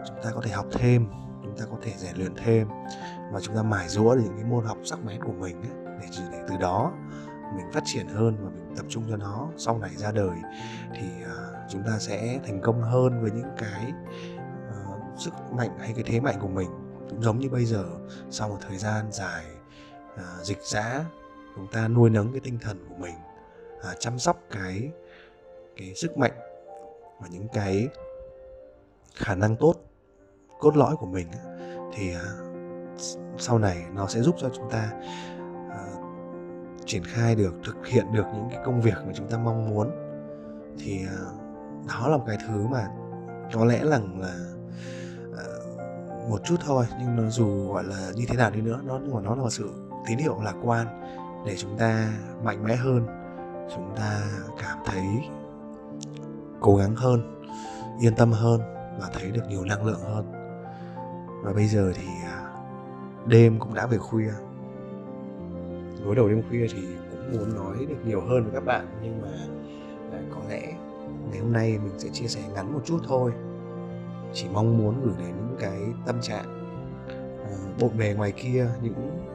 Chúng 0.08 0.17
ta 0.23 0.32
có 0.36 0.41
thể 0.41 0.51
học 0.51 0.65
thêm 0.71 1.08
chúng 1.43 1.58
ta 1.58 1.65
có 1.71 1.77
thể 1.82 1.93
rèn 1.97 2.17
luyện 2.17 2.32
thêm 2.36 2.67
và 3.32 3.39
chúng 3.39 3.56
ta 3.56 3.63
mài 3.63 3.89
rũa 3.89 4.15
những 4.23 4.36
cái 4.36 4.45
môn 4.45 4.65
học 4.65 4.77
sắc 4.84 4.99
bén 5.06 5.23
của 5.23 5.34
mình 5.39 5.62
ấy, 5.62 5.71
để, 6.01 6.08
để 6.32 6.39
từ 6.49 6.58
đó 6.58 6.91
mình 7.56 7.72
phát 7.72 7.84
triển 7.86 8.08
hơn 8.08 8.38
và 8.44 8.50
mình 8.50 8.76
tập 8.78 8.86
trung 8.90 9.04
cho 9.10 9.18
nó 9.18 9.50
sau 9.58 9.78
này 9.78 9.92
ra 9.96 10.12
đời 10.12 10.38
thì 10.94 11.08
uh, 11.24 11.70
chúng 11.70 11.84
ta 11.84 12.00
sẽ 12.00 12.40
thành 12.46 12.62
công 12.62 12.82
hơn 12.82 13.22
với 13.22 13.32
những 13.32 13.52
cái 13.58 13.94
uh, 14.68 15.20
sức 15.20 15.34
mạnh 15.52 15.70
hay 15.80 15.94
cái 15.96 16.04
thế 16.08 16.20
mạnh 16.20 16.36
của 16.42 16.48
mình. 16.48 16.70
Cũng 17.10 17.24
giống 17.24 17.40
như 17.40 17.50
bây 17.50 17.66
giờ 17.66 17.86
sau 18.30 18.50
một 18.50 18.58
thời 18.68 18.78
gian 18.78 19.12
dài 19.12 19.46
uh, 20.14 20.46
dịch 20.46 20.60
giã 20.64 21.06
chúng 21.56 21.68
ta 21.68 21.88
nuôi 21.88 22.10
nấng 22.10 22.32
cái 22.32 22.42
tinh 22.44 22.60
thần 22.62 22.86
của 22.90 22.96
mình 22.96 23.16
uh, 23.78 24.00
chăm 24.00 24.20
sóc 24.20 24.40
cái 24.52 24.92
cái 25.78 25.96
sức 25.96 26.18
mạnh 26.18 26.34
và 27.20 27.28
những 27.32 27.48
cái 27.54 27.88
khả 29.16 29.36
năng 29.36 29.56
tốt 29.56 29.76
cốt 30.60 30.78
lõi 30.78 30.96
của 30.96 31.06
mình 31.06 31.28
thì 31.94 32.16
uh, 32.16 32.52
sau 33.38 33.60
này 33.60 33.86
nó 33.94 34.08
sẽ 34.08 34.22
giúp 34.22 34.36
cho 34.40 34.50
chúng 34.54 34.70
ta 34.70 34.92
uh, 34.94 35.04
triển 36.91 37.04
khai 37.04 37.36
được 37.36 37.54
thực 37.65 37.88
hiện 37.88 38.06
được 38.13 38.25
những 38.34 38.47
cái 38.49 38.60
công 38.65 38.82
việc 38.82 38.95
mà 39.08 39.13
chúng 39.15 39.27
ta 39.27 39.38
mong 39.38 39.69
muốn 39.69 39.91
thì 40.80 41.06
à, 41.06 41.21
đó 41.88 42.08
là 42.08 42.17
một 42.17 42.23
cái 42.27 42.38
thứ 42.47 42.67
mà 42.67 42.88
có 43.54 43.65
lẽ 43.65 43.84
là, 43.84 43.99
là 44.19 44.36
một 46.30 46.41
chút 46.43 46.56
thôi 46.65 46.86
nhưng 46.99 47.15
nó 47.15 47.30
dù 47.30 47.73
gọi 47.73 47.84
là 47.84 48.12
như 48.15 48.25
thế 48.27 48.36
nào 48.36 48.51
đi 48.51 48.62
nữa 48.62 48.82
nó 48.84 48.99
nhưng 49.04 49.15
mà 49.15 49.21
nó 49.21 49.36
là 49.36 49.41
một 49.41 49.49
sự 49.49 49.71
tín 50.08 50.17
hiệu 50.17 50.41
lạc 50.43 50.56
quan 50.63 50.88
để 51.45 51.56
chúng 51.58 51.77
ta 51.77 52.13
mạnh 52.43 52.63
mẽ 52.63 52.75
hơn 52.75 53.06
chúng 53.75 53.95
ta 53.95 54.21
cảm 54.62 54.77
thấy 54.86 55.06
cố 56.60 56.75
gắng 56.75 56.95
hơn 56.95 57.43
yên 58.01 58.15
tâm 58.15 58.32
hơn 58.32 58.62
và 58.99 59.10
thấy 59.13 59.32
được 59.32 59.43
nhiều 59.49 59.65
năng 59.65 59.86
lượng 59.86 60.01
hơn. 60.01 60.32
Và 61.43 61.54
bây 61.54 61.67
giờ 61.67 61.91
thì 61.95 62.08
à, 62.25 62.51
đêm 63.25 63.60
cũng 63.60 63.73
đã 63.73 63.86
về 63.86 63.97
khuya 63.97 64.32
gối 66.06 66.16
đầu 66.16 66.30
đêm 66.30 66.44
khuya 66.50 66.68
thì 66.74 66.82
cũng 67.12 67.38
muốn 67.38 67.56
nói 67.56 67.86
được 67.90 68.06
nhiều 68.06 68.22
hơn 68.22 68.44
với 68.44 68.52
các 68.54 68.66
bạn 68.66 68.88
nhưng 69.04 69.22
mà 69.22 69.28
à, 70.12 70.20
có 70.36 70.42
lẽ 70.50 70.74
ngày 71.30 71.40
hôm 71.40 71.54
nay 71.54 71.80
mình 71.84 72.00
sẽ 72.00 72.10
chia 72.10 72.28
sẻ 72.28 72.42
ngắn 72.54 72.74
một 72.74 72.82
chút 72.86 73.00
thôi. 73.08 73.32
Chỉ 74.34 74.48
mong 74.54 74.78
muốn 74.78 75.02
gửi 75.04 75.14
đến 75.20 75.36
những 75.38 75.58
cái 75.60 75.80
tâm 76.06 76.22
trạng 76.22 76.46
à, 77.44 77.52
bộn 77.80 77.98
bề 77.98 78.14
ngoài 78.18 78.32
kia 78.32 78.68
những, 78.82 79.26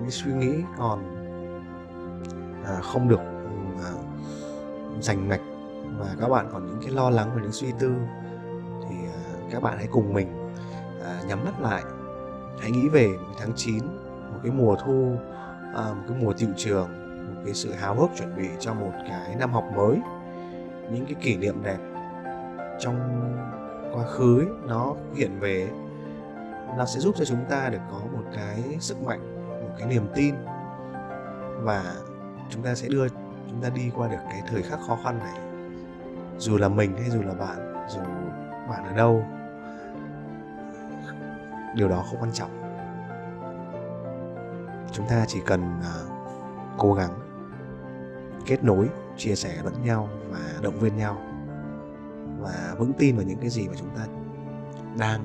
những 0.00 0.10
suy 0.10 0.32
nghĩ 0.32 0.52
còn 0.78 1.02
à, 2.64 2.80
không 2.82 3.08
được 3.08 3.20
à, 3.84 3.92
dành 5.00 5.28
mạch 5.28 5.40
và 5.98 6.16
các 6.20 6.28
bạn 6.28 6.48
còn 6.52 6.66
những 6.66 6.78
cái 6.82 6.90
lo 6.90 7.10
lắng 7.10 7.30
và 7.34 7.42
những 7.42 7.52
suy 7.52 7.68
tư 7.78 7.94
thì 8.88 8.96
à, 8.96 9.20
các 9.50 9.62
bạn 9.62 9.78
hãy 9.78 9.88
cùng 9.90 10.12
mình 10.14 10.50
à, 11.04 11.22
nhắm 11.28 11.44
mắt 11.44 11.60
lại. 11.60 11.82
Hãy 12.60 12.70
nghĩ 12.70 12.88
về 12.88 13.08
một 13.08 13.34
tháng 13.38 13.52
9 13.56 13.78
một 14.32 14.38
cái 14.42 14.52
mùa 14.52 14.76
thu 14.84 15.16
à, 15.74 15.82
một 15.82 16.02
cái 16.08 16.18
mùa 16.20 16.32
tiệu 16.32 16.48
trường 16.56 16.88
một 17.34 17.40
cái 17.44 17.54
sự 17.54 17.72
háo 17.72 17.94
hức 17.94 18.10
chuẩn 18.16 18.36
bị 18.36 18.48
cho 18.60 18.74
một 18.74 18.92
cái 19.08 19.36
năm 19.36 19.52
học 19.52 19.64
mới. 19.76 19.98
Những 20.90 21.04
cái 21.06 21.14
kỷ 21.20 21.36
niệm 21.36 21.62
đẹp 21.62 21.78
trong 22.78 22.96
quá 23.94 24.04
khứ 24.06 24.38
ấy, 24.38 24.48
nó 24.68 24.94
hiện 25.14 25.40
về 25.40 25.70
nó 26.76 26.84
sẽ 26.86 27.00
giúp 27.00 27.14
cho 27.18 27.24
chúng 27.24 27.44
ta 27.50 27.68
được 27.68 27.80
có 27.90 27.98
một 27.98 28.24
cái 28.34 28.62
sức 28.80 29.02
mạnh 29.02 29.20
một 29.48 29.74
cái 29.78 29.88
niềm 29.88 30.06
tin. 30.14 30.34
Và 31.60 31.94
chúng 32.50 32.62
ta 32.62 32.74
sẽ 32.74 32.88
đưa 32.88 33.08
chúng 33.48 33.62
ta 33.62 33.68
đi 33.68 33.90
qua 33.96 34.08
được 34.08 34.20
cái 34.30 34.42
thời 34.46 34.62
khắc 34.62 34.78
khó 34.86 34.98
khăn 35.04 35.18
này. 35.18 35.38
Dù 36.38 36.58
là 36.58 36.68
mình 36.68 36.96
hay 36.96 37.10
dù 37.10 37.22
là 37.22 37.34
bạn 37.34 37.86
dù 37.88 38.00
bạn 38.68 38.84
ở 38.84 38.92
đâu 38.96 39.24
điều 41.74 41.88
đó 41.88 42.04
không 42.10 42.20
quan 42.20 42.32
trọng 42.32 42.61
chúng 44.92 45.08
ta 45.08 45.24
chỉ 45.28 45.40
cần 45.46 45.80
uh, 45.80 46.12
cố 46.78 46.94
gắng 46.94 47.10
kết 48.46 48.64
nối 48.64 48.88
chia 49.16 49.34
sẻ 49.34 49.60
lẫn 49.64 49.74
nhau 49.84 50.08
và 50.30 50.38
động 50.62 50.78
viên 50.78 50.96
nhau 50.96 51.16
và 52.40 52.74
vững 52.78 52.92
tin 52.98 53.16
vào 53.16 53.24
những 53.24 53.38
cái 53.38 53.50
gì 53.50 53.68
mà 53.68 53.74
chúng 53.78 53.90
ta 53.96 54.06
đang 54.98 55.24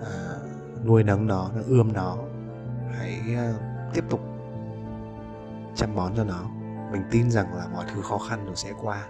uh, 0.00 0.86
nuôi 0.86 1.04
nấng 1.04 1.26
nó 1.26 1.50
ươm 1.66 1.92
nó. 1.92 2.16
Hãy 2.98 3.20
uh, 3.32 3.94
tiếp 3.94 4.04
tục 4.10 4.20
chăm 5.74 5.94
bón 5.94 6.12
cho 6.16 6.24
nó. 6.24 6.42
Mình 6.92 7.02
tin 7.10 7.30
rằng 7.30 7.54
là 7.54 7.66
mọi 7.72 7.84
thứ 7.94 8.02
khó 8.02 8.18
khăn 8.18 8.46
rồi 8.46 8.56
sẽ 8.56 8.72
qua. 8.82 9.06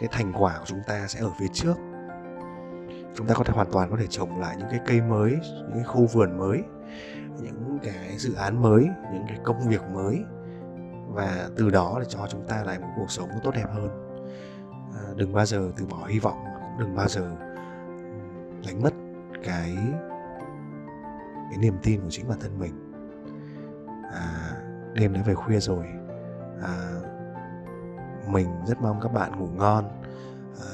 Cái 0.00 0.08
thành 0.12 0.32
quả 0.32 0.58
của 0.58 0.64
chúng 0.66 0.80
ta 0.86 1.06
sẽ 1.08 1.20
ở 1.20 1.30
phía 1.38 1.48
trước. 1.52 1.74
Chúng 3.14 3.26
ta 3.26 3.34
có 3.34 3.44
thể 3.44 3.52
hoàn 3.54 3.72
toàn 3.72 3.90
có 3.90 3.96
thể 3.96 4.06
trồng 4.06 4.40
lại 4.40 4.56
những 4.58 4.68
cái 4.70 4.80
cây 4.86 5.00
mới 5.00 5.30
những 5.30 5.74
cái 5.74 5.84
khu 5.84 6.06
vườn 6.06 6.38
mới 6.38 6.62
những 7.40 7.78
cái 7.82 8.18
dự 8.18 8.34
án 8.34 8.62
mới 8.62 8.88
những 9.12 9.24
cái 9.28 9.38
công 9.44 9.68
việc 9.68 9.82
mới. 9.94 10.24
Và 11.08 11.48
từ 11.56 11.70
đó 11.70 11.96
để 12.00 12.06
cho 12.08 12.26
chúng 12.30 12.46
ta 12.48 12.64
lại 12.64 12.78
một 12.78 12.88
cuộc 12.96 13.10
sống 13.10 13.28
tốt 13.42 13.50
đẹp 13.54 13.66
hơn. 13.74 13.88
À, 14.94 15.02
đừng 15.16 15.32
bao 15.32 15.46
giờ 15.46 15.70
từ 15.76 15.86
bỏ 15.86 16.06
hy 16.06 16.18
vọng 16.18 16.44
đừng 16.78 16.96
bao 16.96 17.08
giờ 17.08 17.36
đánh 18.66 18.82
mất 18.82 18.94
cái 19.44 19.76
cái 21.50 21.58
niềm 21.58 21.74
tin 21.82 22.00
của 22.00 22.10
chính 22.10 22.28
bản 22.28 22.40
thân 22.40 22.58
mình. 22.58 22.92
À, 24.12 24.52
đêm 24.94 25.12
đã 25.12 25.22
về 25.22 25.34
khuya 25.34 25.60
rồi. 25.60 25.86
À, 26.62 27.00
mình 28.28 28.48
rất 28.66 28.80
mong 28.80 29.00
các 29.00 29.12
bạn 29.12 29.38
ngủ 29.38 29.46
ngon. 29.46 29.84
À, 30.60 30.72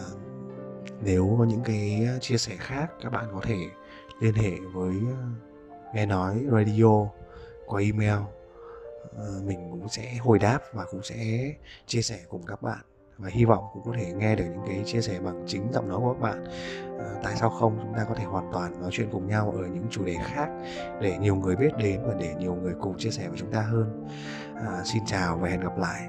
nếu 1.01 1.37
có 1.39 1.45
những 1.45 1.63
cái 1.65 2.09
chia 2.21 2.37
sẻ 2.37 2.57
khác 2.59 2.93
các 3.03 3.13
bạn 3.13 3.25
có 3.33 3.41
thể 3.43 3.59
liên 4.21 4.35
hệ 4.35 4.53
với 4.73 4.95
nghe 5.95 6.07
nói 6.07 6.45
radio 6.53 7.07
qua 7.67 7.81
email 7.81 8.19
ờ, 9.17 9.41
mình 9.45 9.69
cũng 9.71 9.89
sẽ 9.89 10.15
hồi 10.21 10.39
đáp 10.39 10.61
và 10.73 10.85
cũng 10.91 11.03
sẽ 11.03 11.17
chia 11.87 12.03
sẻ 12.03 12.19
cùng 12.29 12.43
các 12.47 12.63
bạn. 12.63 12.79
Và 13.19 13.29
hy 13.33 13.45
vọng 13.45 13.65
cũng 13.73 13.83
có 13.85 13.93
thể 13.99 14.13
nghe 14.13 14.37
được 14.37 14.45
những 14.45 14.65
cái 14.67 14.83
chia 14.87 15.01
sẻ 15.01 15.21
bằng 15.21 15.45
chính 15.47 15.73
giọng 15.73 15.89
nói 15.89 15.99
của 16.01 16.13
các 16.13 16.21
bạn. 16.21 16.45
À, 16.99 17.21
tại 17.23 17.37
sao 17.37 17.51
không? 17.51 17.79
Chúng 17.83 17.95
ta 17.97 18.05
có 18.09 18.15
thể 18.15 18.25
hoàn 18.25 18.53
toàn 18.53 18.81
nói 18.81 18.91
chuyện 18.93 19.09
cùng 19.13 19.27
nhau 19.27 19.55
ở 19.57 19.67
những 19.67 19.87
chủ 19.91 20.05
đề 20.05 20.17
khác 20.25 20.49
để 21.01 21.19
nhiều 21.19 21.37
người 21.37 21.57
biết 21.57 21.71
đến 21.79 22.01
và 22.07 22.15
để 22.21 22.35
nhiều 22.39 22.55
người 22.55 22.75
cùng 22.81 22.99
chia 22.99 23.11
sẻ 23.11 23.29
với 23.29 23.39
chúng 23.39 23.53
ta 23.53 23.61
hơn. 23.61 24.07
À, 24.57 24.83
xin 24.85 25.03
chào 25.07 25.39
và 25.39 25.49
hẹn 25.49 25.61
gặp 25.61 25.79
lại. 25.79 26.09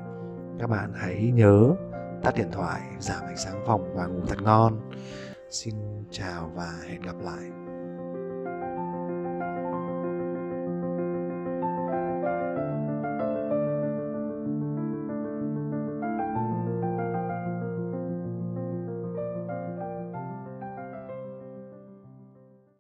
Các 0.60 0.70
bạn 0.70 0.94
hãy 0.96 1.32
nhớ 1.34 1.76
tắt 2.24 2.36
điện 2.36 2.52
thoại 2.52 2.82
giảm 3.00 3.24
ánh 3.26 3.38
sáng 3.38 3.64
phòng 3.66 3.94
và 3.96 4.06
ngủ 4.06 4.22
thật 4.28 4.42
ngon. 4.42 4.92
Xin 5.50 5.76
chào 6.12 6.52
và 6.56 6.74
hẹn 6.88 7.02
gặp 7.02 7.16
lại. 7.22 7.63